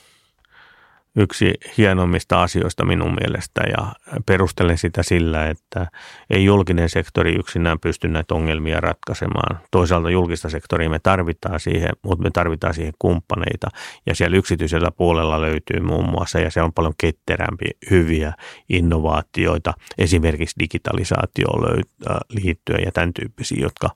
yksi 1.16 1.54
hienommista 1.78 2.42
asioista 2.42 2.84
minun 2.84 3.16
mielestä 3.20 3.60
ja 3.78 3.92
perustelen 4.26 4.78
sitä 4.78 5.02
sillä, 5.02 5.48
että 5.48 5.86
ei 6.30 6.44
julkinen 6.44 6.88
sektori 6.88 7.34
yksinään 7.34 7.80
pysty 7.80 8.08
näitä 8.08 8.34
ongelmia 8.34 8.80
ratkaisemaan. 8.80 9.60
Toisaalta 9.70 10.10
julkista 10.10 10.48
sektoria 10.48 10.90
me 10.90 10.98
tarvitaan 10.98 11.60
siihen, 11.60 11.90
mutta 12.02 12.22
me 12.22 12.30
tarvitaan 12.30 12.74
siihen 12.74 12.92
kumppaneita 12.98 13.68
ja 14.06 14.14
siellä 14.14 14.36
yksityisellä 14.36 14.90
puolella 14.90 15.40
löytyy 15.40 15.80
muun 15.80 16.08
muassa 16.08 16.40
ja 16.40 16.50
se 16.50 16.62
on 16.62 16.72
paljon 16.72 16.94
ketterämpi 16.98 17.66
hyviä 17.90 18.32
innovaatioita, 18.68 19.74
esimerkiksi 19.98 20.56
digitalisaatioon 20.58 21.78
äh, 22.10 22.16
liittyen 22.28 22.82
ja 22.84 22.92
tämän 22.92 23.14
tyyppisiä, 23.14 23.58
jotka, 23.60 23.90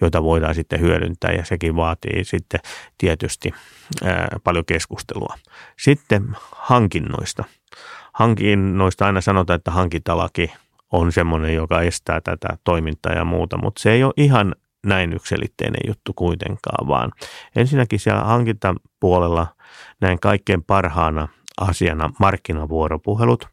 joita 0.00 0.22
voidaan 0.22 0.54
sitten 0.54 0.80
hyödyntää 0.80 1.32
ja 1.32 1.44
sekin 1.44 1.76
vaatii 1.76 2.24
sitten 2.24 2.60
tietysti 2.98 3.52
ää, 4.04 4.12
äh, 4.12 4.26
paljon 4.44 4.64
keskustelua. 4.64 5.34
Sitten 5.78 6.36
hankinnoista. 6.58 7.44
Hankinnoista 8.12 9.06
aina 9.06 9.20
sanotaan, 9.20 9.56
että 9.56 9.70
hankintalaki 9.70 10.52
on 10.92 11.12
semmoinen, 11.12 11.54
joka 11.54 11.82
estää 11.82 12.20
tätä 12.20 12.48
toimintaa 12.64 13.12
ja 13.12 13.24
muuta, 13.24 13.58
mutta 13.58 13.82
se 13.82 13.92
ei 13.92 14.04
ole 14.04 14.12
ihan 14.16 14.54
näin 14.86 15.12
ykselitteinen 15.12 15.80
juttu 15.86 16.12
kuitenkaan, 16.12 16.88
vaan 16.88 17.12
ensinnäkin 17.56 18.00
siellä 18.00 18.24
hankintapuolella 18.24 19.46
näin 20.00 20.20
kaikkein 20.20 20.62
parhaana 20.62 21.28
asiana 21.60 22.10
markkinavuoropuhelut. 22.20 23.48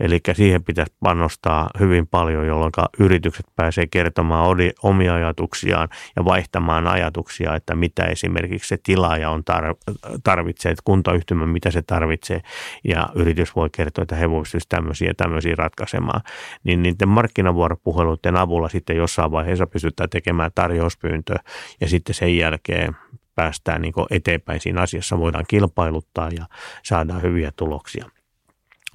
Eli 0.00 0.20
siihen 0.32 0.64
pitäisi 0.64 0.94
panostaa 1.00 1.70
hyvin 1.80 2.06
paljon, 2.06 2.46
jolloin 2.46 2.72
yritykset 2.98 3.46
pääsee 3.56 3.86
kertomaan 3.86 4.56
omia 4.82 5.14
ajatuksiaan 5.14 5.88
ja 6.16 6.24
vaihtamaan 6.24 6.86
ajatuksia, 6.86 7.54
että 7.54 7.74
mitä 7.74 8.04
esimerkiksi 8.04 8.68
se 8.68 8.78
tilaaja 8.82 9.30
on 9.30 9.42
tar- 9.50 9.94
tarvitsee, 10.24 10.72
että 10.72 10.82
kuntayhtymä 10.84 11.46
mitä 11.46 11.70
se 11.70 11.82
tarvitsee 11.82 12.40
ja 12.84 13.08
yritys 13.14 13.56
voi 13.56 13.68
kertoa, 13.76 14.02
että 14.02 14.16
he 14.16 14.30
voisivat 14.30 14.68
tämmöisiä 14.68 15.08
ja 15.08 15.14
tämmöisiä 15.14 15.54
ratkaisemaan. 15.58 16.20
Niin 16.64 16.82
niiden 16.82 17.08
markkinavuoropuheluiden 17.08 18.36
avulla 18.36 18.68
sitten 18.68 18.96
jossain 18.96 19.32
vaiheessa 19.32 19.66
pystytään 19.66 20.10
tekemään 20.10 20.50
tarjouspyyntö 20.54 21.34
ja 21.80 21.88
sitten 21.88 22.14
sen 22.14 22.36
jälkeen 22.36 22.96
päästään 23.34 23.82
niin 23.82 23.94
eteenpäin 24.10 24.60
siinä 24.60 24.80
asiassa, 24.80 25.18
voidaan 25.18 25.44
kilpailuttaa 25.48 26.28
ja 26.38 26.46
saadaan 26.82 27.22
hyviä 27.22 27.52
tuloksia. 27.56 28.04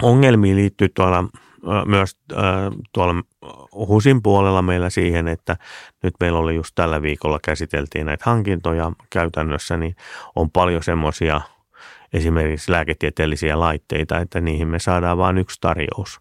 Ongelmiin 0.02 0.56
liittyy 0.56 0.90
tuolla 0.90 1.24
myös 1.86 2.18
tuolla 2.94 3.24
HUSin 3.74 4.22
puolella 4.22 4.62
meillä 4.62 4.90
siihen, 4.90 5.28
että 5.28 5.58
nyt 6.04 6.14
meillä 6.20 6.40
oli 6.40 6.56
just 6.56 6.76
tällä 6.76 7.02
viikolla 7.02 7.40
käsiteltiin 7.44 8.06
näitä 8.06 8.24
hankintoja 8.26 8.92
käytännössä, 9.10 9.78
niin 9.78 9.96
on 10.36 10.52
paljon 10.52 10.84
semmoisia 10.84 11.42
esimerkiksi 12.14 12.72
lääketieteellisiä 12.72 13.60
laitteita, 13.60 14.20
että 14.20 14.42
niihin 14.42 14.68
me 14.68 14.80
saadaan 14.80 15.18
vain 15.18 15.38
yksi 15.38 15.58
tarjous. 15.62 16.20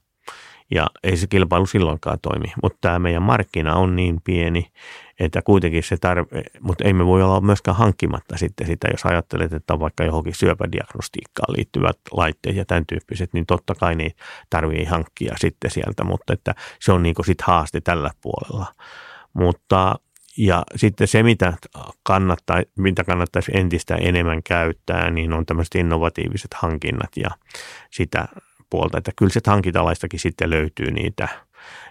Ja 0.70 0.86
ei 1.02 1.16
se 1.16 1.26
kilpailu 1.26 1.66
silloinkaan 1.66 2.18
toimi, 2.22 2.52
mutta 2.62 2.78
tämä 2.80 2.98
meidän 2.98 3.22
markkina 3.22 3.74
on 3.74 3.96
niin 3.96 4.20
pieni, 4.24 4.66
että 5.18 5.42
kuitenkin 5.42 5.82
se 5.82 5.96
tarve, 5.96 6.42
mutta 6.60 6.84
ei 6.84 6.92
me 6.92 7.06
voi 7.06 7.22
olla 7.22 7.40
myöskään 7.40 7.76
hankkimatta 7.76 8.36
sitten 8.36 8.66
sitä, 8.66 8.88
jos 8.90 9.06
ajattelet, 9.06 9.52
että 9.52 9.74
on 9.74 9.80
vaikka 9.80 10.04
johonkin 10.04 10.34
syöpädiagnostiikkaan 10.34 11.54
liittyvät 11.56 11.98
laitteet 12.12 12.56
ja 12.56 12.64
tämän 12.64 12.86
tyyppiset, 12.86 13.32
niin 13.32 13.46
totta 13.46 13.74
kai 13.74 13.94
niin 13.94 14.12
tarvii 14.50 14.84
hankkia 14.84 15.34
sitten 15.40 15.70
sieltä, 15.70 16.04
mutta 16.04 16.32
että 16.32 16.54
se 16.80 16.92
on 16.92 17.02
niin 17.02 17.14
sitten 17.24 17.46
haaste 17.46 17.80
tällä 17.80 18.10
puolella. 18.20 18.74
Mutta 19.32 19.94
ja 20.38 20.62
sitten 20.76 21.08
se, 21.08 21.22
mitä, 21.22 21.52
kannattaa, 22.02 22.62
mitä 22.78 23.04
kannattaisi 23.04 23.52
entistä 23.54 23.94
enemmän 23.94 24.42
käyttää, 24.42 25.10
niin 25.10 25.32
on 25.32 25.46
tämmöiset 25.46 25.74
innovatiiviset 25.74 26.54
hankinnat 26.54 27.10
ja 27.16 27.30
sitä 27.90 28.28
puolta, 28.70 28.98
että 28.98 29.12
kyllä 29.16 29.32
se 29.32 29.40
hankintalaistakin 29.46 30.20
sitten 30.20 30.50
löytyy 30.50 30.90
niitä, 30.90 31.28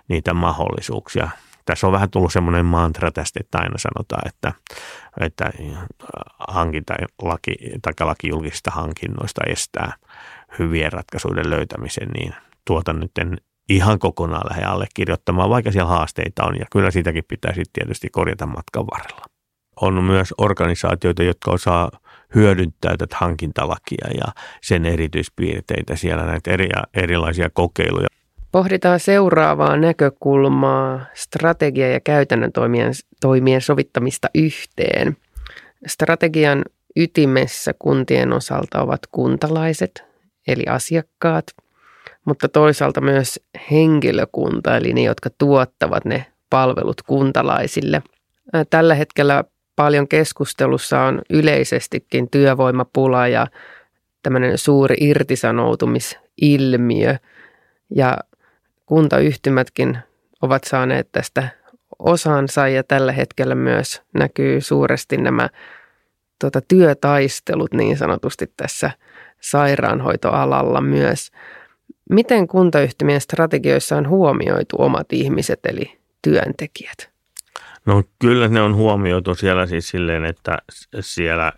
niitä 0.08 0.34
mahdollisuuksia 0.34 1.30
tässä 1.68 1.88
on 1.88 1.94
vähän 1.94 2.10
tullut 2.10 2.34
semmoinen 2.34 2.66
mantra 2.66 3.12
tästä, 3.12 3.40
että 3.40 3.58
aina 3.58 3.78
sanotaan, 3.78 4.28
että, 4.28 4.54
että 5.22 5.52
hankintalaki 6.48 7.56
tai 7.82 7.94
laki 8.00 8.30
julkisista 8.30 8.72
hankinnoista 8.72 9.42
estää 9.48 9.94
hyvien 10.60 10.92
ratkaisuiden 10.92 11.50
löytämisen, 11.50 12.08
niin 12.08 12.34
tuota 12.66 12.94
nyt 12.94 13.12
en 13.18 13.38
ihan 13.70 14.00
kokonaan 14.00 14.50
lähde 14.50 14.66
allekirjoittamaan, 14.66 15.50
vaikka 15.50 15.72
siellä 15.72 15.90
haasteita 15.90 16.46
on, 16.46 16.56
ja 16.60 16.66
kyllä 16.72 16.92
sitäkin 16.92 17.24
pitäisi 17.28 17.64
tietysti 17.74 18.10
korjata 18.12 18.46
matkan 18.46 18.88
varrella. 18.88 19.26
On 19.82 20.04
myös 20.04 20.34
organisaatioita, 20.38 21.24
jotka 21.24 21.52
osaa 21.52 21.92
hyödyntää 22.36 22.98
tätä 22.98 23.18
hankintalakia 23.20 24.08
ja 24.14 24.34
sen 24.62 24.86
erityispiirteitä, 24.86 25.96
siellä 25.96 26.26
näitä 26.26 26.52
eri, 26.52 26.70
erilaisia 26.94 27.50
kokeiluja 27.54 28.08
Pohditaan 28.52 29.00
seuraavaa 29.00 29.78
näkökulmaa, 29.78 31.06
strategia- 31.14 31.92
ja 31.92 32.00
käytännön 32.00 32.52
toimien, 32.52 32.94
toimien 33.22 33.62
sovittamista 33.62 34.30
yhteen. 34.36 35.18
Strategian 35.88 36.66
ytimessä 36.96 37.74
kuntien 37.80 38.34
osalta 38.34 38.82
ovat 38.82 39.00
kuntalaiset, 39.12 40.04
eli 40.48 40.64
asiakkaat, 40.70 41.46
mutta 42.26 42.50
toisaalta 42.50 43.02
myös 43.02 43.40
henkilökunta, 43.72 44.78
eli 44.78 44.94
ne, 44.94 45.04
jotka 45.04 45.30
tuottavat 45.38 46.06
ne 46.06 46.26
palvelut 46.50 47.02
kuntalaisille. 47.02 48.02
Tällä 48.70 48.96
hetkellä 48.96 49.44
paljon 49.76 50.08
keskustelussa 50.08 51.02
on 51.02 51.22
yleisestikin 51.30 52.30
työvoimapula 52.30 53.28
ja 53.28 53.48
tämmöinen 54.24 54.58
suuri 54.58 54.96
irtisanoutumisilmiö. 55.00 57.16
Ja 57.96 58.18
kuntayhtymätkin 58.88 59.98
ovat 60.42 60.64
saaneet 60.64 61.12
tästä 61.12 61.50
osansa 62.00 62.68
ja 62.68 62.84
tällä 62.84 63.12
hetkellä 63.12 63.56
myös 63.56 64.02
näkyy 64.14 64.62
suuresti 64.62 65.18
nämä 65.18 65.50
tuota, 66.42 66.62
työtaistelut 66.62 67.74
niin 67.74 67.98
sanotusti 67.98 68.52
tässä 68.58 68.92
sairaanhoitoalalla 69.42 70.82
myös. 70.82 71.32
Miten 72.10 72.48
kuntayhtymien 72.48 73.22
strategioissa 73.22 73.98
on 73.98 74.10
huomioitu 74.10 74.76
omat 74.80 75.14
ihmiset 75.14 75.60
eli 75.66 75.98
työntekijät? 76.22 77.10
No 77.86 78.04
kyllä 78.20 78.48
ne 78.48 78.62
on 78.62 78.76
huomioitu 78.76 79.36
siellä 79.36 79.66
siis 79.66 79.90
silleen, 79.90 80.26
että 80.26 80.58
siellä 81.00 81.54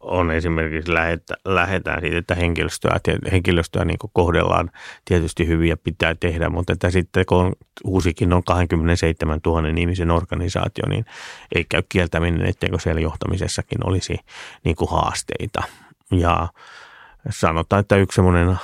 on 0.00 0.30
esimerkiksi 0.30 0.94
lähetä, 0.94 1.34
lähetään 1.44 2.00
siitä, 2.00 2.18
että 2.18 2.34
henkilöstöä, 2.34 3.00
henkilöstöä 3.32 3.84
niin 3.84 3.98
kohdellaan 4.12 4.70
tietysti 5.04 5.46
hyvin 5.46 5.68
ja 5.68 5.76
pitää 5.76 6.14
tehdä, 6.14 6.48
mutta 6.48 6.72
että 6.72 6.90
sitten 6.90 7.26
kun 7.26 7.38
on, 7.38 7.52
uusikin 7.84 8.32
on 8.32 8.44
27 8.44 9.40
000 9.46 9.68
ihmisen 9.68 10.10
organisaatio, 10.10 10.84
niin 10.88 11.04
ei 11.54 11.64
käy 11.68 11.82
kieltäminen, 11.88 12.46
etteikö 12.46 12.78
siellä 12.78 13.00
johtamisessakin 13.00 13.88
olisi 13.88 14.16
niin 14.64 14.76
haasteita. 14.90 15.62
Ja 16.12 16.48
sanotaan, 17.30 17.80
että 17.80 17.96
yksi 17.96 18.16
semmoinen 18.16 18.56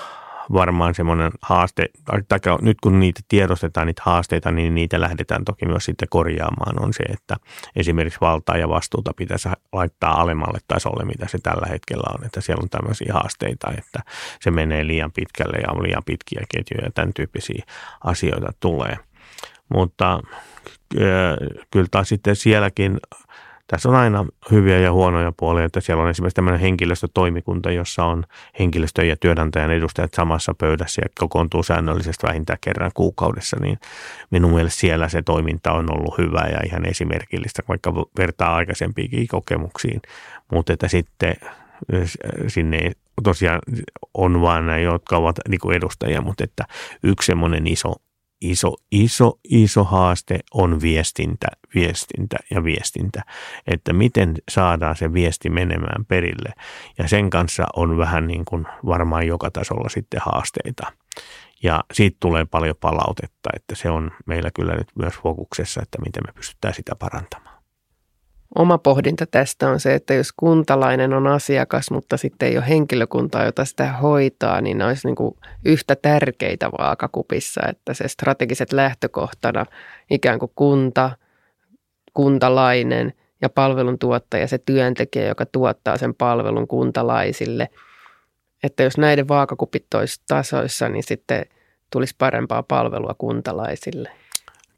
varmaan 0.53 0.95
semmoinen 0.95 1.33
haaste, 1.43 1.89
tai 2.05 2.21
nyt 2.61 2.79
kun 2.81 3.01
niitä 3.01 3.21
tiedostetaan, 3.29 3.87
niitä 3.87 4.03
haasteita, 4.05 4.51
niin 4.51 4.75
niitä 4.75 5.01
lähdetään 5.01 5.45
toki 5.45 5.67
myös 5.67 5.85
sitten 5.85 6.09
korjaamaan, 6.09 6.83
on 6.85 6.93
se, 6.93 7.03
että 7.03 7.37
esimerkiksi 7.77 8.21
valtaa 8.21 8.57
ja 8.57 8.69
vastuuta 8.69 9.13
pitäisi 9.17 9.49
laittaa 9.73 10.21
alemmalle 10.21 10.59
tasolle, 10.69 11.05
mitä 11.05 11.29
se 11.29 11.39
tällä 11.43 11.67
hetkellä 11.71 12.15
on, 12.19 12.27
että 12.27 12.41
siellä 12.41 12.63
on 12.63 12.71
tämmöisiä 12.71 13.13
haasteita, 13.13 13.71
että 13.79 14.01
se 14.41 14.51
menee 14.51 14.87
liian 14.87 15.13
pitkälle 15.13 15.59
ja 15.59 15.73
on 15.73 15.83
liian 15.83 16.05
pitkiä 16.07 16.43
ketjuja 16.49 16.85
ja 16.85 16.91
tämän 16.91 17.15
tyyppisiä 17.15 17.65
asioita 18.05 18.53
tulee. 18.61 18.97
Mutta 19.75 20.23
kyllä 21.71 21.87
taas 21.91 22.09
sitten 22.09 22.37
sielläkin 22.37 23.01
tässä 23.67 23.89
on 23.89 23.95
aina 23.95 24.27
hyviä 24.51 24.79
ja 24.79 24.93
huonoja 24.93 25.33
puolia, 25.37 25.65
että 25.65 25.81
siellä 25.81 26.03
on 26.03 26.11
esimerkiksi 26.11 26.35
tämmöinen 26.35 26.61
henkilöstötoimikunta, 26.61 27.71
jossa 27.71 28.05
on 28.05 28.25
henkilöstö- 28.59 29.05
ja 29.05 29.17
työnantajan 29.17 29.71
edustajat 29.71 30.15
samassa 30.15 30.55
pöydässä 30.59 31.03
ja 31.05 31.09
kokoontuu 31.19 31.63
säännöllisesti 31.63 32.27
vähintään 32.27 32.59
kerran 32.61 32.91
kuukaudessa, 32.95 33.57
niin 33.61 33.79
minun 34.31 34.55
mielestä 34.55 34.81
siellä 34.81 35.09
se 35.09 35.23
toiminta 35.23 35.73
on 35.73 35.87
ollut 35.93 36.19
hyvää 36.19 36.49
ja 36.49 36.59
ihan 36.67 36.87
esimerkillistä, 36.87 37.63
vaikka 37.69 37.95
vertaa 38.19 38.55
aikaisempiinkin 38.55 39.29
kokemuksiin, 39.29 40.03
mutta 40.53 40.73
että 40.73 40.89
sitten 40.89 41.35
sinne 42.47 42.93
tosiaan 43.23 43.61
on 44.15 44.41
vain 44.41 44.67
nämä, 44.67 44.79
jotka 44.79 45.17
ovat 45.17 45.37
niin 45.49 45.73
edustajia, 45.73 46.21
mutta 46.21 46.45
että 46.45 46.65
yksi 47.03 47.27
semmoinen 47.27 47.67
iso 47.67 47.95
iso, 48.41 48.75
iso, 48.93 49.39
iso 49.45 49.85
haaste 49.85 50.39
on 50.55 50.81
viestintä, 50.81 51.47
viestintä 51.75 52.37
ja 52.51 52.65
viestintä. 52.65 53.23
Että 53.67 53.93
miten 53.93 54.35
saadaan 54.51 54.97
se 54.97 55.13
viesti 55.13 55.51
menemään 55.51 56.05
perille. 56.05 56.53
Ja 56.99 57.09
sen 57.09 57.31
kanssa 57.31 57.67
on 57.77 57.99
vähän 57.99 58.27
niin 58.27 58.45
kuin 58.45 58.67
varmaan 58.87 59.27
joka 59.27 59.51
tasolla 59.51 59.89
sitten 59.89 60.21
haasteita. 60.25 60.93
Ja 61.63 61.85
siitä 61.93 62.17
tulee 62.21 62.45
paljon 62.45 62.77
palautetta, 62.81 63.51
että 63.57 63.75
se 63.75 63.91
on 63.91 64.11
meillä 64.27 64.51
kyllä 64.55 64.75
nyt 64.75 64.89
myös 64.99 65.15
fokuksessa, 65.15 65.83
että 65.83 65.99
miten 65.99 66.23
me 66.27 66.33
pystytään 66.33 66.75
sitä 66.75 66.97
parantamaan. 66.99 67.56
Oma 68.55 68.79
pohdinta 68.79 69.27
tästä 69.27 69.69
on 69.71 69.81
se, 69.81 69.95
että 69.95 70.15
jos 70.15 70.33
kuntalainen 70.37 71.13
on 71.13 71.27
asiakas, 71.27 71.91
mutta 71.91 72.17
sitten 72.17 72.49
ei 72.49 72.57
ole 72.57 72.69
henkilökuntaa, 72.69 73.45
jota 73.45 73.65
sitä 73.65 73.93
hoitaa, 73.93 74.61
niin 74.61 74.79
ne 74.79 74.85
olisi 74.85 75.09
niin 75.09 75.17
kuin 75.17 75.37
yhtä 75.65 75.97
tärkeitä 75.97 76.71
vaakakupissa, 76.79 77.61
että 77.69 77.95
se 77.95 78.09
strategiset 78.09 78.73
lähtökohtana 78.73 79.67
ikään 80.11 80.39
kuin 80.39 80.53
kunta, 80.55 81.11
kuntalainen 82.15 83.13
ja 83.43 83.49
palveluntuottaja, 83.49 84.49
se 84.49 84.59
työntekijä, 84.59 85.27
joka 85.27 85.47
tuottaa 85.47 85.97
sen 85.97 86.15
palvelun 86.15 86.69
kuntalaisille. 86.69 87.69
Että 88.63 88.83
jos 88.83 88.99
näiden 88.99 89.29
vaakakupit 89.29 89.95
olisi 89.95 90.21
tasoissa, 90.29 90.89
niin 90.89 91.03
sitten 91.03 91.45
tulisi 91.93 92.15
parempaa 92.19 92.63
palvelua 92.63 93.15
kuntalaisille. 93.19 94.11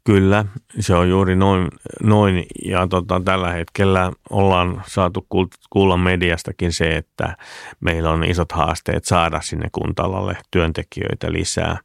Kyllä, 0.09 0.45
se 0.79 0.95
on 0.95 1.09
juuri 1.09 1.35
noin, 1.35 1.67
noin. 2.03 2.45
ja 2.65 2.87
tota, 2.87 3.21
tällä 3.25 3.51
hetkellä 3.51 4.11
ollaan 4.29 4.83
saatu 4.87 5.27
kuulla 5.69 5.97
mediastakin 5.97 6.73
se, 6.73 6.97
että 6.97 7.37
meillä 7.79 8.09
on 8.09 8.23
isot 8.23 8.51
haasteet 8.51 9.05
saada 9.05 9.41
sinne 9.41 9.69
kuntalalle 9.71 10.37
työntekijöitä 10.51 11.31
lisää 11.31 11.77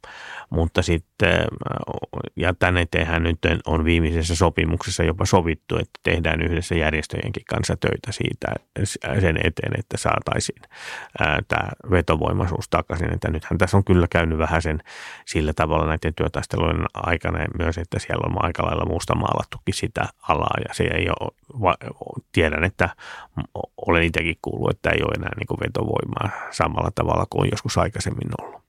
mutta 0.49 0.81
sitten, 0.81 1.47
ja 2.35 2.53
tänne 2.53 2.81
eteenhän 2.81 3.23
nyt 3.23 3.39
on 3.65 3.85
viimeisessä 3.85 4.35
sopimuksessa 4.35 5.03
jopa 5.03 5.25
sovittu, 5.25 5.77
että 5.77 5.99
tehdään 6.03 6.41
yhdessä 6.41 6.75
järjestöjenkin 6.75 7.45
kanssa 7.45 7.77
töitä 7.77 8.11
siitä 8.11 8.47
sen 9.21 9.37
eteen, 9.43 9.79
että 9.79 9.97
saataisiin 9.97 10.61
tämä 11.47 11.69
vetovoimaisuus 11.91 12.69
takaisin. 12.69 13.13
Että 13.13 13.31
nythän 13.31 13.57
tässä 13.57 13.77
on 13.77 13.83
kyllä 13.83 14.07
käynyt 14.09 14.37
vähän 14.37 14.61
sen 14.61 14.79
sillä 15.25 15.53
tavalla 15.53 15.85
näiden 15.85 16.13
työtaistelujen 16.15 16.85
aikana 16.93 17.39
myös, 17.59 17.77
että 17.77 17.99
siellä 17.99 18.14
on 18.23 18.45
aika 18.45 18.65
lailla 18.65 18.85
muusta 18.85 19.15
maalattukin 19.15 19.73
sitä 19.73 20.05
alaa 20.29 20.57
ja 20.67 20.73
se 20.73 20.83
ei 20.83 21.07
ole, 21.09 21.75
tiedän, 22.31 22.63
että 22.63 22.89
olen 23.87 24.03
itsekin 24.03 24.37
kuullut, 24.41 24.71
että 24.71 24.89
ei 24.89 25.01
ole 25.03 25.13
enää 25.17 25.31
niin 25.37 25.59
vetovoimaa 25.59 26.29
samalla 26.51 26.91
tavalla 26.95 27.25
kuin 27.29 27.49
joskus 27.51 27.77
aikaisemmin 27.77 28.29
ollut. 28.41 28.61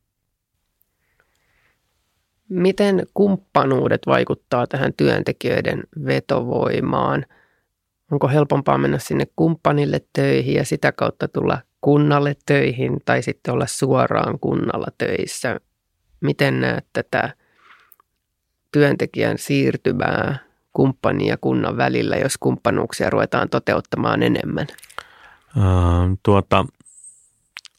Miten 2.49 3.07
kumppanuudet 3.15 4.01
vaikuttaa 4.07 4.67
tähän 4.67 4.93
työntekijöiden 4.97 5.83
vetovoimaan? 6.05 7.27
Onko 8.13 8.29
helpompaa 8.29 8.79
mennä 8.79 8.99
sinne 8.99 9.27
kumppanille 9.37 10.01
töihin 10.13 10.55
ja 10.55 10.65
sitä 10.65 10.93
kautta 10.93 11.29
tulla 11.29 11.59
kunnalle 11.81 12.37
töihin 12.47 13.01
tai 13.05 13.23
sitten 13.23 13.55
olla 13.55 13.67
suoraan 13.67 14.39
kunnalla 14.39 14.89
töissä? 14.99 15.61
Miten 16.21 16.61
näet 16.61 16.87
tätä 16.93 17.35
työntekijän 18.77 19.39
siirtymää 19.39 20.39
kumppanin 20.73 21.27
ja 21.27 21.37
kunnan 21.41 21.77
välillä, 21.77 22.17
jos 22.17 22.39
kumppanuuksia 22.41 23.11
ruvetaan 23.11 23.49
toteuttamaan 23.49 24.23
enemmän? 24.23 24.67
Äh, 25.57 26.19
tuota, 26.23 26.65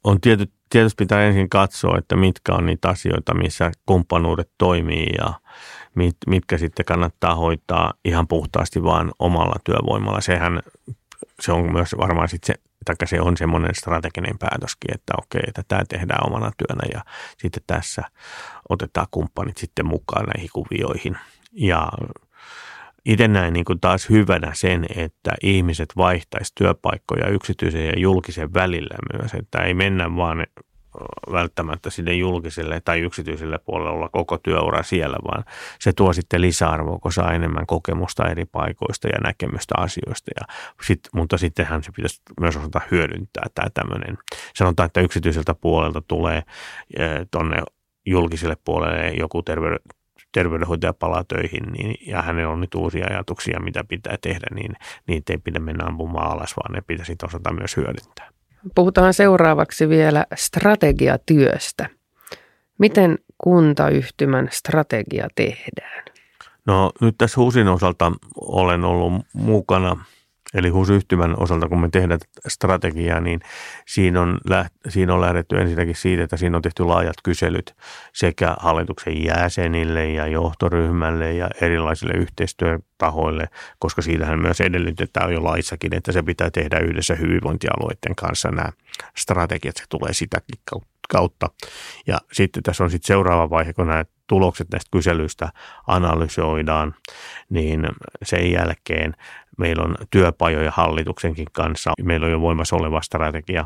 on 0.04 0.22
tietyt 0.22 0.52
tietysti 0.70 0.96
pitää 1.04 1.24
ensin 1.24 1.50
katsoa, 1.50 1.98
että 1.98 2.16
mitkä 2.16 2.54
on 2.54 2.66
niitä 2.66 2.90
asioita, 2.90 3.34
missä 3.34 3.72
kumppanuudet 3.86 4.50
toimii 4.58 5.08
ja 5.18 5.34
mit, 5.96 6.18
mitkä 6.28 6.58
sitten 6.58 6.86
kannattaa 6.86 7.36
hoitaa 7.36 7.94
ihan 8.06 8.28
puhtaasti 8.28 8.84
vaan 8.84 9.12
omalla 9.20 9.56
työvoimalla. 9.64 10.22
Sehän 10.22 10.60
se 11.40 11.52
on 11.52 11.72
myös 11.72 11.96
varmaan 11.98 12.30
sitten 12.30 12.56
se, 12.56 12.62
taikka 12.86 13.06
se 13.06 13.22
on 13.22 13.38
semmoinen 13.38 13.76
strateginen 13.76 14.38
päätöskin, 14.40 14.94
että 14.94 15.14
okei, 15.18 15.42
että 15.48 15.64
tämä 15.68 15.82
tehdään 15.90 16.28
omana 16.28 16.52
työnä 16.58 16.88
ja 16.94 17.02
sitten 17.38 17.64
tässä 17.68 18.04
otetaan 18.70 19.08
kumppanit 19.12 19.58
sitten 19.58 19.86
mukaan 19.86 20.26
näihin 20.26 20.50
kuvioihin. 20.54 21.18
Ja 21.54 21.90
itse 23.06 23.28
näin 23.28 23.54
niin 23.54 23.66
kuin 23.66 23.80
taas 23.80 24.10
hyvänä 24.10 24.52
sen, 24.54 24.86
että 24.96 25.32
ihmiset 25.44 25.94
vaihtaisi 25.98 26.52
työpaikkoja 26.56 27.30
yksityisen 27.30 27.86
ja 27.86 27.94
julkisen 27.98 28.54
välillä 28.54 28.96
myös, 29.14 29.34
että 29.34 29.58
ei 29.58 29.74
mennä 29.74 30.16
vaan 30.16 30.46
välttämättä 31.32 31.90
sinne 31.90 32.14
julkiselle 32.14 32.82
tai 32.86 33.00
yksityiselle 33.00 33.60
puolelle 33.66 33.92
olla 33.92 34.10
koko 34.10 34.38
työura 34.38 34.84
siellä, 34.84 35.18
vaan 35.32 35.44
se 35.80 35.94
tuo 35.94 36.14
sitten 36.14 36.42
lisäarvoa, 36.42 37.00
kun 37.00 37.12
saa 37.12 37.34
enemmän 37.34 37.66
kokemusta 37.66 38.28
eri 38.28 38.46
paikoista 38.46 39.08
ja 39.08 39.20
näkemystä 39.24 39.74
asioista. 39.78 40.32
Ja 40.40 40.46
sit, 40.84 41.00
mutta 41.14 41.38
sittenhän 41.38 41.84
se 41.84 41.92
pitäisi 41.92 42.22
myös 42.40 42.58
osata 42.58 42.82
hyödyntää 42.92 43.46
tämä 43.56 43.70
tämmöinen. 43.74 44.18
Sanotaan, 44.56 44.88
että 44.88 45.02
yksityiseltä 45.02 45.54
puolelta 45.54 46.02
tulee 46.02 46.44
tuonne 47.32 47.58
julkiselle 48.08 48.58
puolelle 48.66 49.10
joku 49.10 49.44
terveyden, 49.44 49.80
terveydenhoitaja 50.32 50.94
palaa 50.94 51.24
töihin 51.24 51.64
niin, 51.72 51.96
ja 52.08 52.22
hänellä 52.22 52.54
on 52.54 52.62
nyt 52.62 52.76
uusia 52.76 53.08
ajatuksia, 53.10 53.60
mitä 53.60 53.84
pitää 53.84 54.18
tehdä, 54.22 54.48
niin 54.56 54.74
niitä 55.08 55.34
ei 55.34 55.38
pidä 55.38 55.60
mennä 55.60 55.86
ampumaan 55.86 56.32
alas, 56.32 56.56
vaan 56.58 56.74
ne 56.74 56.82
pitäisi 56.82 57.16
osata 57.24 57.54
myös 57.54 57.78
hyödyntää. 57.78 58.30
Puhutaan 58.76 59.14
seuraavaksi 59.14 59.90
vielä 59.90 60.26
strategiatyöstä. 60.36 61.90
Miten 62.78 63.18
kuntayhtymän 63.38 64.48
strategia 64.52 65.28
tehdään? 65.36 66.04
No 66.66 66.92
nyt 67.02 67.16
tässä 67.18 67.42
HUSin 67.42 67.68
osalta 67.68 68.12
olen 68.36 68.84
ollut 68.84 69.14
mukana– 69.34 69.98
Eli 70.54 70.70
HUS-yhtymän 70.70 71.40
osalta, 71.40 71.70
kun 71.70 71.82
me 71.82 71.90
tehdään 71.90 72.20
strategiaa, 72.48 73.20
niin 73.20 73.40
siinä 73.88 74.22
on, 74.22 74.38
läht, 74.50 74.74
siinä 74.90 75.14
on 75.14 75.22
lähdetty 75.22 75.58
ensinnäkin 75.58 75.96
siitä, 75.96 76.24
että 76.24 76.38
siinä 76.38 76.58
on 76.58 76.62
tehty 76.62 76.84
laajat 76.84 77.16
kyselyt 77.24 77.76
sekä 78.14 78.56
hallituksen 78.60 79.24
jäsenille 79.24 80.10
ja 80.10 80.28
johtoryhmälle 80.28 81.34
ja 81.34 81.50
erilaisille 81.62 82.14
yhteistyötahoille, 82.14 83.50
koska 83.80 84.02
siitähän 84.02 84.40
myös 84.40 84.62
edellytetään 84.62 85.34
jo 85.34 85.44
laissakin, 85.44 85.96
että 85.96 86.12
se 86.12 86.24
pitää 86.24 86.52
tehdä 86.52 86.80
yhdessä 86.80 87.16
hyvinvointialueiden 87.16 88.16
kanssa 88.16 88.50
nämä 88.52 88.70
strategiat, 89.18 89.78
se 89.78 89.84
tulee 89.90 90.14
sitäkin 90.14 90.60
kautta. 91.10 91.50
Ja 92.08 92.18
sitten 92.32 92.64
tässä 92.64 92.84
on 92.84 92.92
sitten 92.92 93.08
seuraava 93.08 93.50
vaihe, 93.50 93.74
kun 93.74 93.88
nämä 93.88 94.06
tulokset 94.28 94.68
näistä 94.72 94.90
kyselyistä 94.92 95.50
analysoidaan, 95.88 96.96
niin 97.50 97.88
sen 98.24 98.52
jälkeen 98.52 99.14
meillä 99.58 99.84
on 99.84 99.96
työpajoja 100.12 100.72
hallituksenkin 100.76 101.48
kanssa. 101.52 101.94
Meillä 102.04 102.26
on 102.26 102.32
jo 102.32 102.42
voimassa 102.42 102.76
oleva 102.76 103.02
strategia 103.02 103.66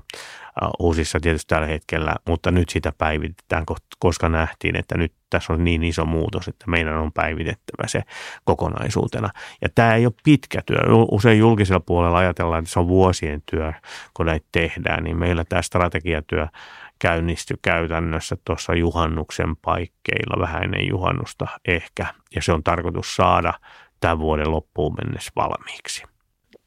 uusissa 0.80 1.19
tietysti 1.19 1.49
tällä 1.49 1.67
hetkellä, 1.67 2.15
mutta 2.27 2.51
nyt 2.51 2.69
sitä 2.69 2.91
päivitetään, 2.97 3.65
koska 3.99 4.30
nähtiin, 4.30 4.75
että 4.75 4.97
nyt 4.97 5.13
tässä 5.30 5.54
on 5.54 5.63
niin 5.63 5.84
iso 5.84 6.06
muutos, 6.06 6.47
että 6.47 6.65
meidän 6.67 6.97
on 6.97 7.12
päivitettävä 7.12 7.88
se 7.88 8.04
kokonaisuutena. 8.43 9.30
Ja 9.62 9.69
tämä 9.75 9.95
ei 9.95 10.06
ole 10.06 10.13
pitkä 10.23 10.62
työ. 10.65 10.80
Usein 11.12 11.39
julkisella 11.39 11.80
puolella 11.80 12.17
ajatellaan, 12.17 12.60
että 12.60 12.71
se 12.71 12.80
on 12.80 12.88
vuosien 12.88 13.43
työ, 13.51 13.73
kun 14.13 14.25
näitä 14.25 14.45
tehdään, 14.51 15.04
niin 15.04 15.17
meillä 15.17 15.45
tämä 15.45 15.62
strategiatyö 15.62 16.47
käynnistyi 16.99 17.58
käytännössä 17.62 18.38
tuossa 18.45 18.73
juhannuksen 18.73 19.56
paikkeilla, 19.56 20.41
vähän 20.41 20.63
ennen 20.63 20.88
juhannusta 20.88 21.47
ehkä, 21.65 22.06
ja 22.36 22.41
se 22.41 22.54
on 22.54 22.63
tarkoitus 22.63 23.15
saada 23.15 23.54
tämän 24.01 24.19
vuoden 24.19 24.51
loppuun 24.51 24.95
mennessä 25.03 25.31
valmiiksi. 25.35 26.03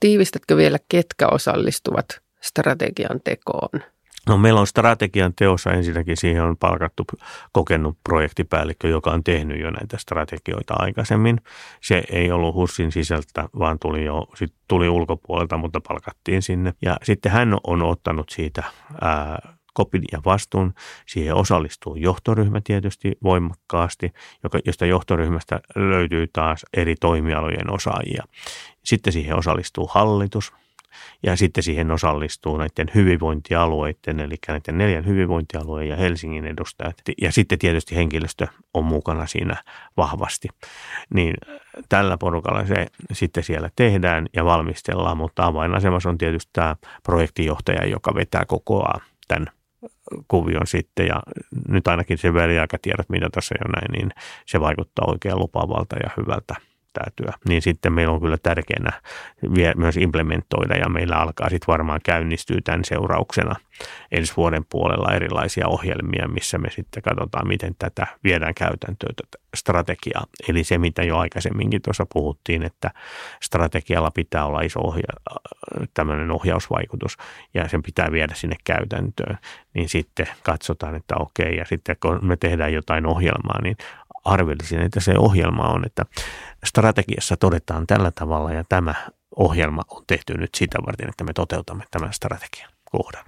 Tiivistätkö 0.01 0.57
vielä, 0.57 0.79
ketkä 0.89 1.29
osallistuvat 1.29 2.21
strategian 2.41 3.21
tekoon? 3.25 3.81
No 4.29 4.39
meillä 4.39 4.61
on 4.61 4.67
strategian 4.67 5.33
teossa 5.37 5.73
ensinnäkin 5.73 6.17
siihen 6.17 6.43
on 6.43 6.57
palkattu 6.57 7.05
kokenut 7.53 7.99
projektipäällikkö, 8.05 8.89
joka 8.89 9.11
on 9.11 9.25
tehnyt 9.25 9.61
jo 9.61 9.71
näitä 9.71 9.99
strategioita 9.99 10.75
aikaisemmin. 10.79 11.41
Se 11.81 12.03
ei 12.11 12.33
ollut 12.33 12.55
HUSin 12.55 12.93
sisältä, 12.93 13.49
vaan 13.59 13.79
tuli 13.79 14.05
jo 14.05 14.27
sit 14.35 14.55
tuli 14.69 14.89
ulkopuolelta, 14.89 15.57
mutta 15.57 15.81
palkattiin 15.89 16.43
sinne. 16.43 16.75
Ja 16.83 16.97
sitten 17.03 17.33
hän 17.33 17.57
on 17.67 17.83
ottanut 17.83 18.31
siitä 18.31 18.63
ää, 19.01 19.54
kopin 19.75 20.03
ja 20.13 20.19
vastuun. 20.25 20.75
Siihen 21.07 21.35
osallistuu 21.35 21.97
johtoryhmä 21.97 22.61
tietysti 22.65 23.13
voimakkaasti, 23.23 24.13
joka, 24.43 24.59
josta 24.65 24.87
johtoryhmästä 24.87 25.61
löytyy 25.77 26.27
taas 26.33 26.67
eri 26.77 26.95
toimialojen 27.01 27.71
osaajia. 27.71 28.25
Sitten 28.85 29.13
siihen 29.13 29.37
osallistuu 29.37 29.87
hallitus, 29.87 30.53
ja 31.23 31.37
sitten 31.37 31.63
siihen 31.63 31.91
osallistuu 31.91 32.57
näiden 32.57 32.91
hyvinvointialueiden, 32.95 34.21
eli 34.21 34.35
näiden 34.49 34.79
neljän 34.79 35.07
hyvinvointialueen 35.07 35.89
ja 35.89 35.97
Helsingin 35.97 36.47
edustajat. 36.47 36.97
Ja 37.21 37.33
sitten 37.33 37.59
tietysti 37.59 37.97
henkilöstö 37.97 38.47
on 38.75 38.85
mukana 38.85 39.27
siinä 39.27 39.57
vahvasti. 39.97 40.49
Niin 41.15 41.35
tällä 41.89 42.19
porukalla 42.19 42.67
se 42.67 42.87
sitten 43.13 43.43
siellä 43.43 43.71
tehdään 43.77 44.27
ja 44.33 44.45
valmistellaan, 44.45 45.17
mutta 45.17 45.47
avainasemassa 45.47 46.09
on 46.09 46.19
tietysti 46.19 46.51
tämä 46.53 46.77
projektijohtaja, 47.03 47.87
joka 47.87 48.15
vetää 48.15 48.45
kokoaa 48.45 49.01
tämän 49.29 49.47
kuvion 50.29 50.67
sitten 50.67 51.07
ja 51.07 51.23
nyt 51.69 51.89
ainakin 51.89 52.19
se 52.19 52.35
väliaikatiedot, 52.35 53.09
mitä 53.09 53.29
tässä 53.33 53.55
jo 53.61 53.73
näin, 53.73 53.93
niin 53.93 54.11
se 54.47 54.61
vaikuttaa 54.61 55.05
oikein 55.09 55.39
lupaavalta 55.39 55.97
ja 55.97 56.11
hyvältä 56.17 56.55
työ. 57.17 57.33
Niin 57.49 57.63
sitten 57.63 57.93
meillä 57.93 58.13
on 58.13 58.21
kyllä 58.21 58.39
tärkeänä 58.43 58.93
myös 59.77 59.97
implementoida 59.97 60.77
ja 60.77 60.89
meillä 60.89 61.17
alkaa 61.17 61.51
sitten 61.51 61.73
varmaan 61.73 62.01
käynnistyä 62.05 62.59
tämän 62.65 62.85
seurauksena 62.85 63.55
ensi 64.13 64.33
vuoden 64.37 64.65
puolella 64.71 65.15
erilaisia 65.15 65.69
ohjelmia, 65.69 66.29
missä 66.29 66.59
me 66.59 66.71
sitten 66.71 67.03
katsotaan, 67.03 67.49
miten 67.49 67.75
tätä 67.79 68.07
viedään 68.25 68.55
käytäntöön 68.55 69.15
tätä 69.15 69.45
strategiaa. 69.57 70.25
Eli 70.49 70.65
se, 70.65 70.79
mitä 70.79 71.03
jo 71.03 71.19
aikaisemminkin 71.19 71.83
tuossa 71.83 72.07
puhuttiin, 72.13 72.63
että 72.63 72.91
strategialla 73.43 74.11
pitää 74.11 74.47
olla 74.47 74.61
iso 74.61 74.81
ohja- 74.81 75.41
tämmöinen 75.95 76.31
ohjausvaikutus 76.31 77.17
ja 77.55 77.69
sen 77.69 77.83
pitää 77.83 78.13
viedä 78.13 78.35
sinne 78.35 78.57
käytäntöön, 78.65 79.39
niin 79.75 79.89
sitten 79.89 80.27
katsotaan, 80.43 80.95
että 80.95 81.15
okei, 81.19 81.57
ja 81.57 81.65
sitten 81.65 81.97
kun 82.03 82.19
me 82.23 82.37
tehdään 82.37 82.73
jotain 82.73 83.07
ohjelmaa, 83.07 83.63
niin 83.63 83.77
arvelisin, 84.25 84.81
että 84.81 85.01
se 85.01 85.19
ohjelma 85.19 85.63
on, 85.69 85.87
että 85.87 86.05
strategiassa 86.65 87.37
todetaan 87.37 87.87
tällä 87.87 88.11
tavalla 88.11 88.53
ja 88.53 88.65
tämä 88.69 88.95
ohjelma 89.37 89.83
on 89.91 90.03
tehty 90.07 90.35
nyt 90.35 90.55
sitä 90.55 90.79
varten, 90.87 91.09
että 91.09 91.25
me 91.25 91.33
toteutamme 91.33 91.85
tämän 91.91 92.13
strategian 92.13 92.71
kohdan. 92.85 93.25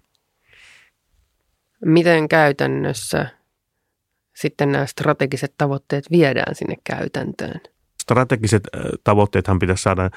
Miten 1.85 2.29
käytännössä 2.29 3.27
sitten 4.35 4.73
nämä 4.73 4.87
strategiset 4.87 5.55
tavoitteet 5.59 6.11
viedään 6.11 6.55
sinne 6.55 6.75
käytäntöön? 6.85 7.61
Strategiset 8.07 8.63
tavoitteethan 9.05 9.59
pitäisi 9.59 9.83
saada 9.83 10.11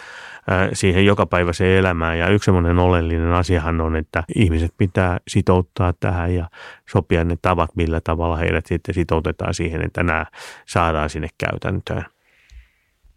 siihen 0.73 1.05
jokapäiväiseen 1.05 1.79
elämään 1.79 2.19
ja 2.19 2.27
yksi 2.29 2.45
semmoinen 2.45 2.79
oleellinen 2.79 3.33
asiahan 3.33 3.81
on, 3.81 3.95
että 3.95 4.23
ihmiset 4.35 4.73
pitää 4.77 5.17
sitouttaa 5.27 5.93
tähän 5.99 6.35
ja 6.35 6.49
sopia 6.89 7.23
ne 7.23 7.37
tavat, 7.41 7.75
millä 7.75 8.01
tavalla 8.01 8.35
heidät 8.35 8.65
sitten 8.65 8.95
sitoutetaan 8.95 9.53
siihen, 9.53 9.85
että 9.85 10.03
nämä 10.03 10.25
saadaan 10.65 11.09
sinne 11.09 11.27
käytäntöön. 11.37 12.05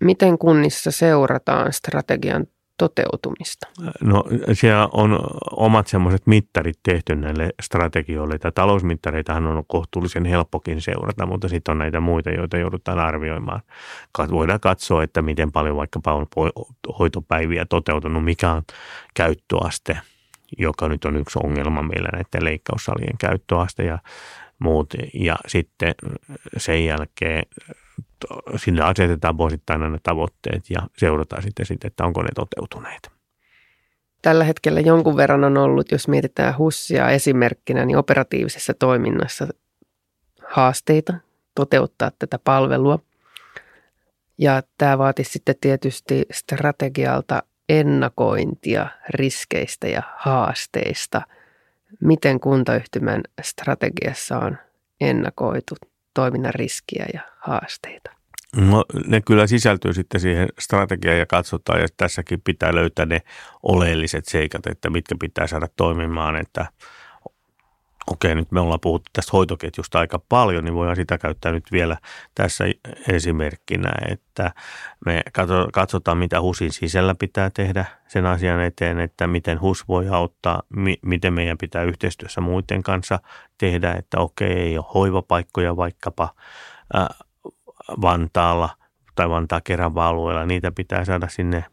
Miten 0.00 0.38
kunnissa 0.38 0.90
seurataan 0.90 1.72
strategian 1.72 2.46
toteutumista? 2.88 3.68
No 4.00 4.24
siellä 4.52 4.88
on 4.92 5.20
omat 5.50 5.86
semmoiset 5.86 6.26
mittarit 6.26 6.78
tehty 6.82 7.16
näille 7.16 7.50
strategioille. 7.62 8.38
Tämä 8.38 8.52
talousmittareitahan 8.52 9.46
on 9.46 9.64
kohtuullisen 9.66 10.24
helppokin 10.24 10.80
seurata, 10.80 11.26
mutta 11.26 11.48
sitten 11.48 11.72
on 11.72 11.78
näitä 11.78 12.00
muita, 12.00 12.30
joita 12.30 12.58
joudutaan 12.58 12.98
arvioimaan. 12.98 13.60
Voidaan 14.30 14.60
katsoa, 14.60 15.02
että 15.02 15.22
miten 15.22 15.52
paljon 15.52 15.76
vaikkapa 15.76 16.14
on 16.14 16.26
hoitopäiviä 16.98 17.64
toteutunut, 17.64 18.24
mikä 18.24 18.52
on 18.52 18.62
käyttöaste, 19.14 19.98
joka 20.58 20.88
nyt 20.88 21.04
on 21.04 21.16
yksi 21.16 21.38
ongelma 21.42 21.82
meillä 21.82 22.08
näiden 22.12 22.44
leikkaussalien 22.44 23.18
käyttöaste 23.18 23.84
ja 23.84 23.98
muut. 24.58 24.94
Ja 25.14 25.36
sitten 25.46 25.94
sen 26.56 26.84
jälkeen 26.84 27.42
sinne 28.56 28.82
asetetaan 28.82 29.38
vuosittain 29.38 29.82
aina 29.82 29.98
tavoitteet 30.02 30.70
ja 30.70 30.80
seurataan 30.96 31.42
sitten, 31.42 31.66
sitten, 31.66 31.88
että 31.88 32.04
onko 32.04 32.22
ne 32.22 32.28
toteutuneet. 32.34 33.10
Tällä 34.22 34.44
hetkellä 34.44 34.80
jonkun 34.80 35.16
verran 35.16 35.44
on 35.44 35.58
ollut, 35.58 35.92
jos 35.92 36.08
mietitään 36.08 36.58
HUSsia 36.58 37.10
esimerkkinä, 37.10 37.84
niin 37.84 37.96
operatiivisessa 37.96 38.74
toiminnassa 38.78 39.48
haasteita 40.48 41.14
toteuttaa 41.54 42.10
tätä 42.18 42.38
palvelua. 42.44 42.98
Ja 44.38 44.62
tämä 44.78 44.98
vaatisi 44.98 45.32
sitten 45.32 45.54
tietysti 45.60 46.26
strategialta 46.32 47.42
ennakointia 47.68 48.86
riskeistä 49.08 49.88
ja 49.88 50.02
haasteista. 50.16 51.22
Miten 52.00 52.40
kuntayhtymän 52.40 53.22
strategiassa 53.42 54.38
on 54.38 54.58
ennakoitu 55.00 55.74
toiminnan 56.14 56.54
riskiä 56.54 57.06
ja 57.14 57.20
haasteita? 57.38 58.10
No, 58.56 58.84
ne 59.06 59.20
kyllä 59.20 59.46
sisältyy 59.46 59.94
sitten 59.94 60.20
siihen 60.20 60.48
strategiaan 60.58 61.18
ja 61.18 61.26
katsotaan, 61.26 61.80
ja 61.80 61.86
tässäkin 61.96 62.40
pitää 62.40 62.74
löytää 62.74 63.06
ne 63.06 63.22
oleelliset 63.62 64.24
seikat, 64.24 64.66
että 64.66 64.90
mitkä 64.90 65.14
pitää 65.20 65.46
saada 65.46 65.68
toimimaan, 65.76 66.36
että 66.36 66.66
okei, 68.10 68.34
nyt 68.34 68.52
me 68.52 68.60
ollaan 68.60 68.80
puhuttu 68.80 69.10
tästä 69.12 69.30
hoitoketjusta 69.32 69.98
aika 69.98 70.20
paljon, 70.28 70.64
niin 70.64 70.74
voidaan 70.74 70.96
sitä 70.96 71.18
käyttää 71.18 71.52
nyt 71.52 71.72
vielä 71.72 71.96
tässä 72.34 72.64
esimerkkinä, 73.08 73.92
että 74.08 74.52
me 75.06 75.22
katsotaan, 75.72 76.18
mitä 76.18 76.40
HUSin 76.40 76.72
sisällä 76.72 77.14
pitää 77.14 77.50
tehdä 77.50 77.84
sen 78.08 78.26
asian 78.26 78.60
eteen, 78.60 79.00
että 79.00 79.26
miten 79.26 79.60
HUS 79.60 79.88
voi 79.88 80.08
auttaa, 80.08 80.62
miten 81.02 81.34
meidän 81.34 81.58
pitää 81.58 81.82
yhteistyössä 81.82 82.40
muiden 82.40 82.82
kanssa 82.82 83.18
tehdä, 83.58 83.92
että 83.92 84.18
okei, 84.18 84.52
ei 84.52 84.78
ole 84.78 84.86
hoivapaikkoja 84.94 85.76
vaikkapa 85.76 86.28
Vantaalla 88.02 88.68
tai 89.14 89.30
Vantaa 89.30 89.60
Keravaa 89.60 90.08
alueella, 90.08 90.46
niitä 90.46 90.72
pitää 90.72 91.04
saada 91.04 91.28
sinne 91.28 91.64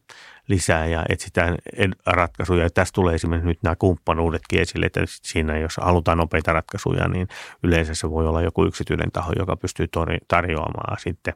lisää 0.49 0.85
ja 0.85 1.05
etsitään 1.09 1.57
ratkaisuja. 2.05 2.63
Ja 2.63 2.69
tässä 2.69 2.91
tulee 2.93 3.15
esimerkiksi 3.15 3.47
nyt 3.47 3.63
nämä 3.63 3.75
kumppanuudetkin 3.75 4.61
esille, 4.61 4.85
että 4.85 5.01
siinä 5.05 5.57
jos 5.57 5.77
halutaan 5.77 6.17
nopeita 6.17 6.53
ratkaisuja, 6.53 7.07
niin 7.07 7.27
yleensä 7.63 7.95
se 7.95 8.09
voi 8.09 8.27
olla 8.27 8.41
joku 8.41 8.65
yksityinen 8.65 9.11
taho, 9.11 9.33
joka 9.39 9.55
pystyy 9.55 9.87
tarjoamaan 10.27 10.97
sitten 10.99 11.33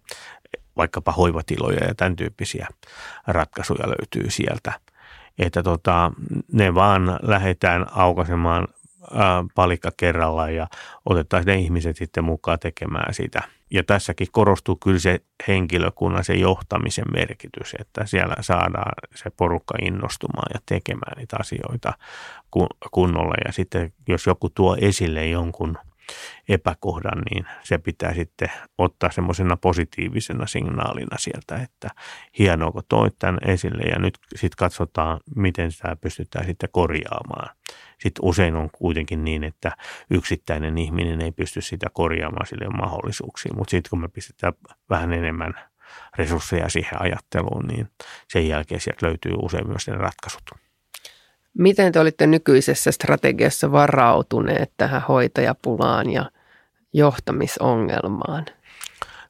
vaikkapa 0.77 1.11
hoivatiloja 1.11 1.87
ja 1.87 1.95
tämän 1.95 2.15
tyyppisiä 2.15 2.67
ratkaisuja 3.27 3.87
löytyy 3.87 4.29
sieltä. 4.29 4.73
Että 5.39 5.63
tota, 5.63 6.11
ne 6.51 6.75
vaan 6.75 7.19
lähdetään 7.21 7.85
aukaisemaan 7.91 8.67
palikka 9.55 9.91
kerrallaan 9.97 10.55
ja 10.55 10.67
otetaan 11.05 11.43
ne 11.45 11.55
ihmiset 11.55 11.97
sitten 11.97 12.23
mukaan 12.23 12.59
tekemään 12.59 13.13
sitä– 13.13 13.41
ja 13.73 13.83
tässäkin 13.83 14.27
korostuu 14.31 14.75
kyllä 14.75 14.99
se 14.99 15.19
henkilökunnan, 15.47 16.23
se 16.23 16.33
johtamisen 16.33 17.05
merkitys, 17.13 17.75
että 17.79 18.05
siellä 18.05 18.35
saadaan 18.41 18.91
se 19.15 19.29
porukka 19.29 19.75
innostumaan 19.81 20.51
ja 20.53 20.59
tekemään 20.65 21.17
niitä 21.17 21.37
asioita 21.39 21.93
kunnolla. 22.91 23.33
Ja 23.45 23.51
sitten 23.51 23.93
jos 24.07 24.25
joku 24.27 24.49
tuo 24.49 24.77
esille 24.81 25.27
jonkun 25.27 25.77
epäkohdan, 26.49 27.21
niin 27.31 27.45
se 27.63 27.77
pitää 27.77 28.13
sitten 28.13 28.51
ottaa 28.77 29.11
semmoisena 29.11 29.57
positiivisena 29.57 30.47
signaalina 30.47 31.17
sieltä, 31.17 31.55
että 31.55 31.89
hienoa, 32.39 32.71
kun 32.71 32.83
toit 32.89 33.15
tämän 33.19 33.39
esille 33.45 33.83
ja 33.83 33.99
nyt 33.99 34.17
sitten 34.35 34.57
katsotaan, 34.57 35.19
miten 35.35 35.71
sitä 35.71 35.97
pystytään 36.01 36.45
sitten 36.45 36.69
korjaamaan. 36.71 37.55
Sitten 37.99 38.25
usein 38.25 38.55
on 38.55 38.69
kuitenkin 38.71 39.25
niin, 39.25 39.43
että 39.43 39.71
yksittäinen 40.09 40.77
ihminen 40.77 41.21
ei 41.21 41.31
pysty 41.31 41.61
sitä 41.61 41.87
korjaamaan 41.93 42.47
sille 42.47 42.67
mahdollisuuksia, 42.67 43.53
mutta 43.55 43.71
sitten 43.71 43.89
kun 43.89 44.01
me 44.01 44.07
pistetään 44.07 44.53
vähän 44.89 45.13
enemmän 45.13 45.53
resursseja 46.17 46.69
siihen 46.69 47.01
ajatteluun, 47.01 47.65
niin 47.67 47.87
sen 48.27 48.47
jälkeen 48.47 48.81
sieltä 48.81 49.05
löytyy 49.05 49.33
usein 49.41 49.67
myös 49.67 49.87
ne 49.87 49.93
ratkaisut. 49.93 50.43
Miten 51.57 51.91
te 51.91 51.99
olitte 51.99 52.27
nykyisessä 52.27 52.91
strategiassa 52.91 53.71
varautuneet 53.71 54.71
tähän 54.77 55.01
hoitajapulaan 55.07 56.09
ja 56.09 56.31
johtamisongelmaan? 56.93 58.45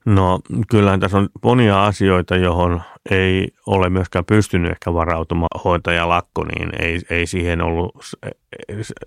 No 0.05 0.39
kyllähän 0.69 0.99
tässä 0.99 1.17
on 1.17 1.29
monia 1.43 1.85
asioita, 1.85 2.35
johon 2.35 2.81
ei 3.09 3.47
ole 3.67 3.89
myöskään 3.89 4.25
pystynyt 4.25 4.71
ehkä 4.71 4.93
varautumaan 4.93 5.61
hoitajalakko, 5.63 6.43
niin 6.43 6.69
ei, 6.81 7.01
ei 7.09 7.25
siihen 7.27 7.61
ollut 7.61 7.95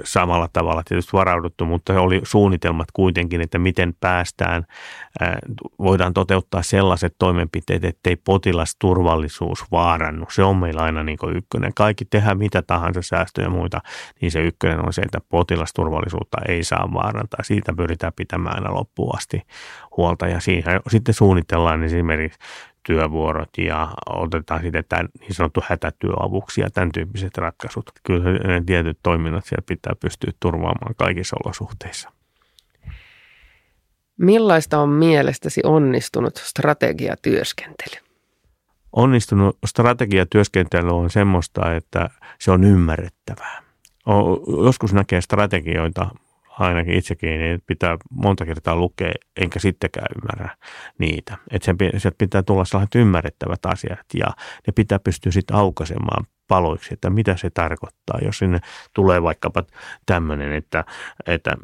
samalla 0.05 0.49
tavalla 0.53 0.83
tietysti 0.89 1.13
varauduttu, 1.13 1.65
mutta 1.65 2.01
oli 2.01 2.21
suunnitelmat 2.23 2.89
kuitenkin, 2.93 3.41
että 3.41 3.59
miten 3.59 3.95
päästään, 4.01 4.67
voidaan 5.79 6.15
toteuttaa 6.15 6.63
sellaiset 6.63 7.15
toimenpiteet, 7.19 7.85
ettei 7.85 8.17
potilasturvallisuus 8.17 9.65
vaarannu. 9.73 10.27
Se 10.31 10.43
on 10.43 10.57
meillä 10.57 10.83
aina 10.83 11.03
niin 11.03 11.19
ykkönen. 11.37 11.75
Kaikki 11.75 12.05
tehdään 12.05 12.39
mitä 12.39 12.63
tahansa 12.63 13.03
säästöjä 13.03 13.47
ja 13.47 13.51
muita, 13.51 13.81
niin 14.21 14.31
se 14.31 14.41
ykkönen 14.41 14.87
on 14.87 14.93
se, 14.93 15.03
että 15.03 15.21
potilasturvallisuutta 15.29 16.39
ei 16.49 16.65
saa 16.65 16.89
vaarantaa. 16.95 17.43
Siitä 17.43 17.73
pyritään 17.77 18.13
pitämään 18.17 18.57
aina 18.57 18.75
loppuun 18.75 19.17
asti 19.17 19.43
huolta 19.97 20.27
ja 20.27 20.41
siihen 20.41 20.81
sitten 20.89 21.15
suunnitellaan 21.15 21.85
esimerkiksi 21.85 22.39
työvuorot 22.87 23.59
ja 23.59 23.89
otetaan 24.09 24.63
sitten 24.63 24.85
tämän 24.89 25.09
niin 25.21 25.35
sanottu 25.35 25.61
hätätyöavuksi 25.65 26.61
ja 26.61 26.71
tämän 26.71 26.93
tyyppiset 26.93 27.39
ratkaisut. 27.39 27.91
Kyllä 28.03 28.33
ne 28.33 28.63
tietyt 28.67 28.99
toiminnat 29.03 29.45
siellä 29.45 29.65
pitää 29.67 29.93
pystyä 30.01 30.31
turvaamaan 30.41 30.95
kaikissa 30.97 31.37
olosuhteissa. 31.45 32.13
Millaista 34.17 34.79
on 34.79 34.89
mielestäsi 34.89 35.61
onnistunut 35.65 36.37
strategiatyöskentely? 36.37 38.07
Onnistunut 38.93 39.59
strategiatyöskentely 39.67 40.89
on 40.89 41.11
semmoista, 41.11 41.75
että 41.75 42.11
se 42.41 42.51
on 42.51 42.65
ymmärrettävää. 42.65 43.63
Joskus 44.65 44.93
näkee 44.93 45.21
strategioita 45.21 46.11
ainakin 46.59 46.95
itsekin, 46.95 47.41
niin 47.41 47.63
pitää 47.67 47.97
monta 48.11 48.47
kertaa 48.47 48.77
lukea, 48.77 49.13
enkä 49.37 49.59
sittenkään 49.59 50.07
ymmärrä 50.17 50.57
niitä. 50.99 51.37
Että 51.51 51.75
sieltä 51.99 52.19
pitää 52.19 52.43
tulla 52.43 52.65
sellaiset 52.65 52.95
ymmärrettävät 52.95 53.67
asiat 53.67 54.07
ja 54.15 54.27
ne 54.67 54.73
pitää 54.75 54.99
pystyä 54.99 55.33
sitten 55.33 55.57
aukaisemaan 55.57 56.27
paloiksi, 56.49 56.95
että 56.95 57.11
mitä 57.11 57.37
se 57.37 57.51
tarkoittaa, 57.51 58.19
jos 58.25 58.39
sinne 58.39 58.59
tulee 58.95 59.23
vaikkapa 59.23 59.65
tämmöinen, 60.07 60.53
että, 60.53 60.85
että 61.27 61.57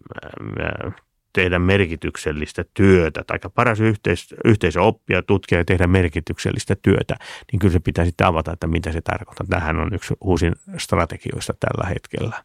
äh, 0.64 0.95
tehdä 1.32 1.59
merkityksellistä 1.59 2.64
työtä, 2.74 3.24
tai 3.26 3.38
paras 3.55 3.80
yhteis- 3.80 4.34
yhteisö 4.45 4.82
oppia, 4.82 5.22
tutkia 5.22 5.59
ja 5.59 5.64
tehdä 5.64 5.86
merkityksellistä 5.86 6.76
työtä, 6.82 7.16
niin 7.53 7.61
kyllä 7.61 7.72
se 7.72 7.80
pitää 7.80 8.05
sitten 8.05 8.26
avata, 8.26 8.53
että 8.53 8.66
mitä 8.66 8.93
se 8.93 9.01
tarkoittaa. 9.01 9.47
Tähän 9.51 9.80
on 9.80 9.95
yksi 9.95 10.14
uusin 10.20 10.53
strategioista 10.76 11.55
tällä 11.61 11.88
hetkellä. 11.88 12.45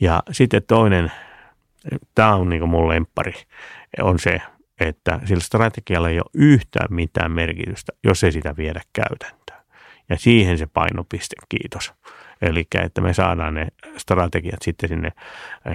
Ja 0.00 0.22
sitten 0.30 0.62
toinen 0.68 1.12
tämä 2.14 2.34
on 2.34 2.48
niin 2.48 2.68
mun 2.68 2.88
lemppari, 2.88 3.32
on 4.00 4.18
se, 4.18 4.40
että 4.80 5.20
sillä 5.24 5.40
strategialla 5.40 6.08
ei 6.08 6.18
ole 6.18 6.30
yhtään 6.34 6.94
mitään 6.94 7.32
merkitystä, 7.32 7.92
jos 8.04 8.24
ei 8.24 8.32
sitä 8.32 8.56
viedä 8.56 8.80
käytäntöön. 8.92 9.62
Ja 10.08 10.18
siihen 10.18 10.58
se 10.58 10.66
painopiste, 10.66 11.36
kiitos. 11.48 11.92
Eli 12.42 12.66
että 12.84 13.00
me 13.00 13.14
saadaan 13.14 13.54
ne 13.54 13.68
strategiat 13.96 14.62
sitten 14.62 14.88
sinne 14.88 15.12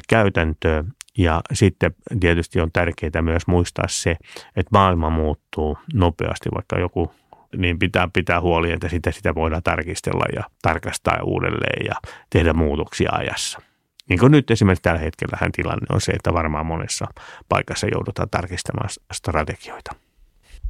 käytäntöön. 0.10 0.94
Ja 1.18 1.42
sitten 1.54 1.96
tietysti 2.20 2.62
on 2.62 2.72
tärkeää 2.72 3.22
myös 3.22 3.48
muistaa 3.48 3.86
se, 3.88 4.18
että 4.56 4.70
maailma 4.72 5.10
muuttuu 5.10 5.78
nopeasti, 5.94 6.50
vaikka 6.56 6.80
joku 6.80 7.12
niin 7.58 7.80
pitää 7.80 8.08
pitää 8.14 8.42
huoli, 8.42 8.72
että 8.72 8.90
sitä, 8.90 9.12
sitä 9.12 9.36
voidaan 9.36 9.64
tarkistella 9.64 10.26
ja 10.36 10.44
tarkastaa 10.62 11.20
uudelleen 11.24 11.86
ja 11.86 11.96
tehdä 12.30 12.54
muutoksia 12.54 13.10
ajassa. 13.12 13.62
Niin 14.10 14.20
kuin 14.20 14.32
nyt 14.32 14.52
esimerkiksi 14.52 14.84
tällä 14.84 15.00
hetkellä 15.00 15.50
tilanne 15.56 15.86
on 15.90 16.02
se, 16.02 16.12
että 16.12 16.34
varmaan 16.34 16.66
monessa 16.66 17.06
paikassa 17.50 17.88
joudutaan 17.88 18.30
tarkistamaan 18.30 18.90
strategioita. 19.14 19.96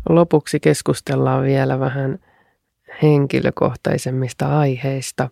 Lopuksi 0.10 0.60
keskustellaan 0.60 1.44
vielä 1.44 1.80
vähän 1.80 2.20
henkilökohtaisemmista 3.04 4.60
aiheista. 4.60 5.30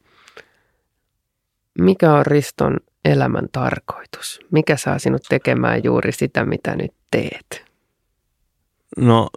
Mikä 1.80 2.14
on 2.14 2.26
Riston 2.26 2.78
elämän 3.06 3.48
tarkoitus? 3.52 4.40
Mikä 4.52 4.78
saa 4.78 5.00
sinut 5.00 5.22
tekemään 5.30 5.84
juuri 5.84 6.12
sitä, 6.12 6.46
mitä 6.46 6.76
nyt 6.76 6.94
teet? 7.12 7.66
No 8.98 9.30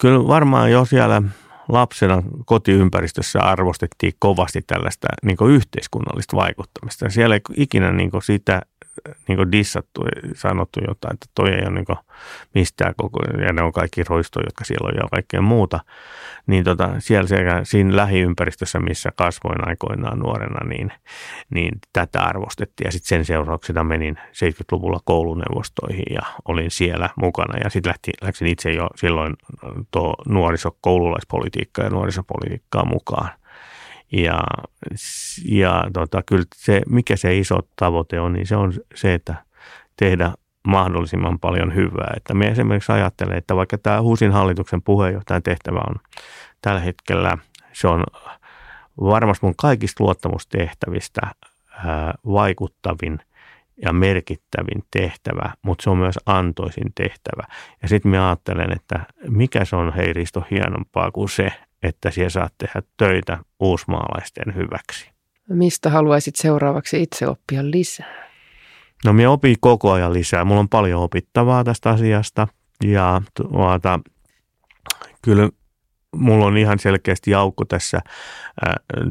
kyllä 0.00 0.28
varmaan 0.28 0.72
jo 0.72 0.84
siellä 0.84 1.22
lapsena 1.68 2.22
kotiympäristössä 2.44 3.40
arvostettiin 3.40 4.12
kovasti 4.18 4.62
tällaista 4.66 5.08
niin 5.22 5.50
yhteiskunnallista 5.50 6.36
vaikuttamista. 6.36 7.10
Siellä 7.10 7.34
ei 7.34 7.40
ikinä 7.56 7.92
niin 7.92 8.10
sitä 8.22 8.62
niin 9.28 9.52
dissattu, 9.52 10.04
sanottu 10.34 10.80
jotain, 10.88 11.14
että 11.14 11.26
toi 11.34 11.50
ei 11.50 11.62
ole 11.62 11.70
niin 11.70 11.96
mistään 12.54 12.94
koko, 12.96 13.20
ja 13.46 13.52
ne 13.52 13.62
on 13.62 13.72
kaikki 13.72 14.04
roistoja, 14.04 14.46
jotka 14.46 14.64
siellä 14.64 14.88
on 14.88 14.94
ja 14.94 15.08
kaikkea 15.10 15.40
muuta. 15.40 15.80
Niin 16.46 16.64
tota, 16.64 16.90
siellä 16.98 17.28
sekä 17.28 17.60
siinä 17.62 17.96
lähiympäristössä, 17.96 18.80
missä 18.80 19.12
kasvoin 19.16 19.68
aikoinaan 19.68 20.18
nuorena, 20.18 20.68
niin, 20.68 20.92
niin 21.50 21.72
tätä 21.92 22.22
arvostettiin. 22.22 22.86
Ja 22.86 22.92
sitten 22.92 23.08
sen 23.08 23.24
seurauksena 23.24 23.84
menin 23.84 24.16
70-luvulla 24.16 25.00
kouluneuvostoihin 25.04 26.14
ja 26.14 26.22
olin 26.48 26.70
siellä 26.70 27.10
mukana. 27.16 27.58
Ja 27.64 27.70
sitten 27.70 27.94
läksin 28.22 28.48
itse 28.48 28.72
jo 28.72 28.88
silloin 28.96 29.36
tuo 29.90 30.14
nuorisokoululaispolitiikkaa 30.28 31.84
ja 31.84 31.90
nuorisopolitiikkaa 31.90 32.84
mukaan. 32.84 33.30
Ja, 34.12 34.40
ja 35.48 35.84
tota, 35.92 36.22
kyllä 36.26 36.44
se, 36.54 36.82
mikä 36.88 37.16
se 37.16 37.38
iso 37.38 37.58
tavoite 37.76 38.20
on, 38.20 38.32
niin 38.32 38.46
se 38.46 38.56
on 38.56 38.72
se, 38.94 39.14
että 39.14 39.34
tehdä 39.96 40.32
mahdollisimman 40.66 41.38
paljon 41.38 41.74
hyvää. 41.74 42.14
Että 42.16 42.34
me 42.34 42.46
esimerkiksi 42.46 42.92
ajattelen, 42.92 43.38
että 43.38 43.56
vaikka 43.56 43.78
tämä 43.78 44.00
uusin 44.00 44.32
hallituksen 44.32 44.82
puheenjohtajan 44.82 45.42
tehtävä 45.42 45.80
on 45.88 45.94
tällä 46.62 46.80
hetkellä, 46.80 47.38
se 47.72 47.88
on 47.88 48.04
varmasti 49.00 49.46
mun 49.46 49.56
kaikista 49.56 50.04
luottamustehtävistä 50.04 51.20
ää, 51.70 52.14
vaikuttavin 52.26 53.18
ja 53.82 53.92
merkittävin 53.92 54.84
tehtävä, 54.90 55.52
mutta 55.62 55.82
se 55.82 55.90
on 55.90 55.98
myös 55.98 56.18
antoisin 56.26 56.92
tehtävä. 56.94 57.42
Ja 57.82 57.88
sitten 57.88 58.10
mä 58.10 58.28
ajattelen, 58.28 58.72
että 58.72 59.06
mikä 59.28 59.64
se 59.64 59.76
on 59.76 59.92
hei 59.92 60.12
Risto 60.12 60.44
hienompaa 60.50 61.10
kuin 61.10 61.28
se, 61.28 61.52
että 61.86 62.10
siellä 62.10 62.30
saat 62.30 62.54
tehdä 62.58 62.82
töitä 62.96 63.38
uusmaalaisten 63.60 64.54
hyväksi. 64.54 65.10
Mistä 65.48 65.90
haluaisit 65.90 66.36
seuraavaksi 66.36 67.02
itse 67.02 67.28
oppia 67.28 67.70
lisää? 67.70 68.26
No 69.04 69.12
minä 69.12 69.30
opin 69.30 69.56
koko 69.60 69.92
ajan 69.92 70.12
lisää. 70.12 70.44
Mulla 70.44 70.60
on 70.60 70.68
paljon 70.68 71.02
opittavaa 71.02 71.64
tästä 71.64 71.90
asiasta 71.90 72.48
ja 72.84 73.22
tuota, 73.34 74.00
kyllä 75.22 75.48
mulla 76.16 76.46
on 76.46 76.56
ihan 76.56 76.78
selkeästi 76.78 77.34
aukko 77.34 77.64
tässä, 77.64 78.00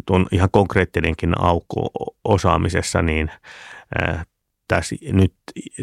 tuon 0.06 0.26
ihan 0.32 0.50
konkreettinenkin 0.52 1.42
aukko 1.42 1.90
osaamisessa, 2.24 3.02
niin 3.02 3.32
tässä, 4.68 4.96
nyt 5.12 5.34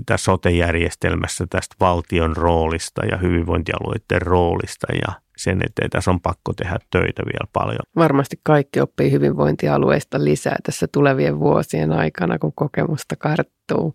tässä 0.07 0.24
sote-järjestelmässä 0.24 1.47
tästä 1.51 1.76
valtion 1.80 2.36
roolista 2.36 3.07
ja 3.07 3.16
hyvinvointialueiden 3.16 4.22
roolista 4.22 4.86
ja 5.07 5.21
sen 5.37 5.62
eteen 5.66 5.91
tässä 5.91 6.11
on 6.11 6.20
pakko 6.20 6.53
tehdä 6.53 6.78
töitä 6.91 7.22
vielä 7.26 7.51
paljon. 7.53 7.80
Varmasti 7.97 8.41
kaikki 8.43 8.80
oppii 8.80 9.11
hyvinvointialueista 9.12 10.24
lisää 10.24 10.57
tässä 10.62 10.87
tulevien 10.93 11.41
vuosien 11.41 11.93
aikana, 11.93 12.39
kun 12.39 12.53
kokemusta 12.55 13.16
karttuu. 13.16 13.95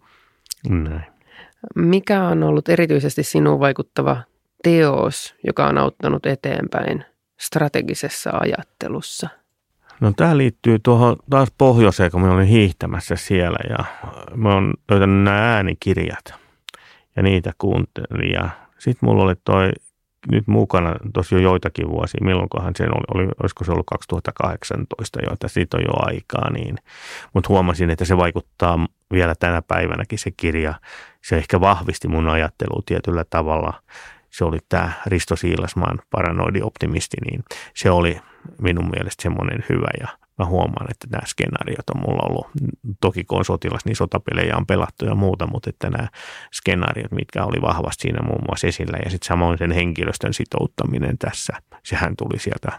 Näin. 0.69 1.05
Mikä 1.75 2.23
on 2.23 2.43
ollut 2.43 2.69
erityisesti 2.69 3.23
sinuun 3.23 3.59
vaikuttava 3.59 4.17
teos, 4.63 5.35
joka 5.47 5.67
on 5.67 5.77
auttanut 5.77 6.25
eteenpäin 6.25 7.05
strategisessa 7.39 8.29
ajattelussa? 8.33 9.29
No 9.99 10.13
tämä 10.15 10.37
liittyy 10.37 10.79
tuohon 10.79 11.15
taas 11.29 11.51
pohjoiseen, 11.57 12.11
kun 12.11 12.21
mä 12.21 12.33
olin 12.33 12.47
hiihtämässä 12.47 13.15
siellä 13.15 13.57
ja 13.69 13.85
mä 14.35 14.53
oon 14.53 14.73
löytänyt 14.91 15.23
nämä 15.23 15.55
äänikirjat 15.55 16.33
ja 17.15 17.23
niitä 17.23 17.53
kuuntelin 17.57 18.31
ja 18.33 18.49
sitten 18.77 19.09
mulla 19.09 19.23
oli 19.23 19.35
toi 19.43 19.71
nyt 20.31 20.47
mukana 20.47 20.95
tosi 21.13 21.35
jo 21.35 21.41
joitakin 21.41 21.89
vuosia, 21.89 22.25
milloinkohan 22.25 22.73
se 22.75 22.83
oli, 22.83 23.23
oli 23.23 23.29
olisiko 23.43 23.63
se 23.63 23.71
ollut 23.71 23.85
2018 23.85 25.19
jo, 25.25 25.33
että 25.33 25.47
siitä 25.47 25.77
on 25.77 25.83
jo 25.83 25.93
aikaa, 25.95 26.49
niin, 26.51 26.75
mutta 27.33 27.47
huomasin, 27.49 27.89
että 27.89 28.05
se 28.05 28.17
vaikuttaa 28.17 28.87
vielä 29.11 29.35
tänä 29.35 29.61
päivänäkin 29.61 30.19
se 30.19 30.31
kirja. 30.31 30.73
Se 31.21 31.37
ehkä 31.37 31.61
vahvisti 31.61 32.07
mun 32.07 32.29
ajattelua 32.29 32.83
tietyllä 32.85 33.25
tavalla. 33.29 33.73
Se 34.29 34.45
oli 34.45 34.59
tämä 34.69 34.91
Risto 35.05 35.35
Siilasmaan 35.35 35.99
paranoidi 36.09 36.61
optimisti, 36.61 37.17
niin 37.31 37.43
se 37.75 37.91
oli 37.91 38.19
minun 38.61 38.89
mielestä 38.89 39.23
semmoinen 39.23 39.65
hyvä 39.69 39.87
ja 39.99 40.07
mä 40.37 40.45
huomaan, 40.45 40.91
että 40.91 41.07
nämä 41.11 41.25
skenaariot 41.25 41.89
on 41.95 42.01
mulla 42.01 42.27
ollut, 42.29 42.47
toki 43.01 43.23
kun 43.23 43.37
on 43.37 43.45
sotilas, 43.45 43.85
niin 43.85 43.95
sotapelejä 43.95 44.57
on 44.57 44.65
pelattu 44.65 45.05
ja 45.05 45.15
muuta, 45.15 45.47
mutta 45.47 45.69
että 45.69 45.89
nämä 45.89 46.07
skenaariot, 46.53 47.11
mitkä 47.11 47.43
oli 47.43 47.61
vahvasti 47.61 48.01
siinä 48.01 48.21
muun 48.21 48.43
muassa 48.47 48.67
esillä 48.67 48.97
ja 49.05 49.09
sitten 49.11 49.27
samoin 49.27 49.57
sen 49.57 49.71
henkilöstön 49.71 50.33
sitouttaminen 50.33 51.17
tässä, 51.17 51.53
sehän 51.83 52.15
tuli 52.17 52.39
sieltä 52.39 52.71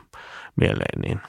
mieleen, 0.57 1.01
niin 1.07 1.21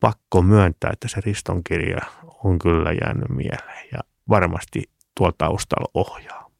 pakko 0.00 0.42
myöntää, 0.42 0.90
että 0.92 1.08
se 1.08 1.20
Riston 1.20 1.64
kirja 1.64 2.00
on 2.44 2.58
kyllä 2.58 2.92
jäänyt 2.92 3.28
mieleen 3.28 3.86
ja 3.92 3.98
varmasti 4.28 4.82
tuolla 5.16 5.34
taustalla 5.38 5.90
ohjaa. 5.94 6.50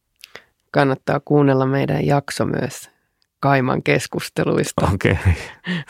Kannattaa 0.71 1.21
kuunnella 1.21 1.67
meidän 1.67 2.07
jakso 2.07 2.47
myös 2.47 2.91
Kaiman 3.41 3.83
keskusteluista. 3.83 4.91
Okay. 4.95 5.17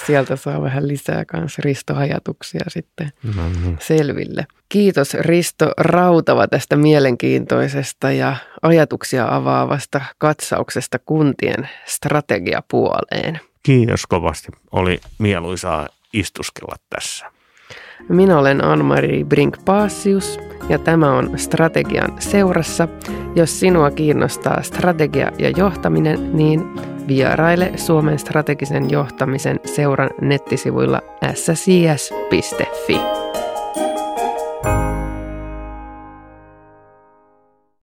Sieltä 0.07 0.36
saa 0.36 0.62
vähän 0.62 0.88
lisää 0.88 1.24
kanssa 1.24 1.62
Risto-ajatuksia 1.64 2.64
sitten 2.68 3.12
no 3.36 3.42
niin. 3.49 3.78
selville. 3.80 4.46
Kiitos 4.68 5.14
Risto 5.14 5.72
Rautava 5.78 6.49
tästä 6.49 6.76
mielenkiintoisesta 6.76 8.12
ja 8.12 8.36
ajatuksia 8.62 9.34
avaavasta 9.34 10.01
katsauksesta 10.18 10.99
kuntien 10.99 11.68
strategiapuoleen. 11.86 13.40
Kiitos 13.62 14.07
kovasti. 14.07 14.49
Oli 14.72 15.01
mieluisaa 15.18 15.88
istuskella 16.12 16.76
tässä. 16.90 17.26
Minä 18.09 18.38
olen 18.38 18.64
Anmari 18.64 19.24
Brink-Paasius 19.24 20.40
ja 20.68 20.78
tämä 20.78 21.16
on 21.16 21.38
Strategian 21.38 22.22
seurassa. 22.22 22.88
Jos 23.36 23.61
sinua 23.61 23.90
kiinnostaa 23.90 24.62
strategia 24.62 25.32
ja 25.38 25.51
johtaminen, 25.51 26.36
niin 26.36 26.61
vieraile 27.09 27.73
Suomen 27.77 28.19
strategisen 28.19 28.91
johtamisen 28.91 29.61
seuran 29.65 30.11
nettisivuilla 30.21 31.03
ssis.fi. 31.35 33.01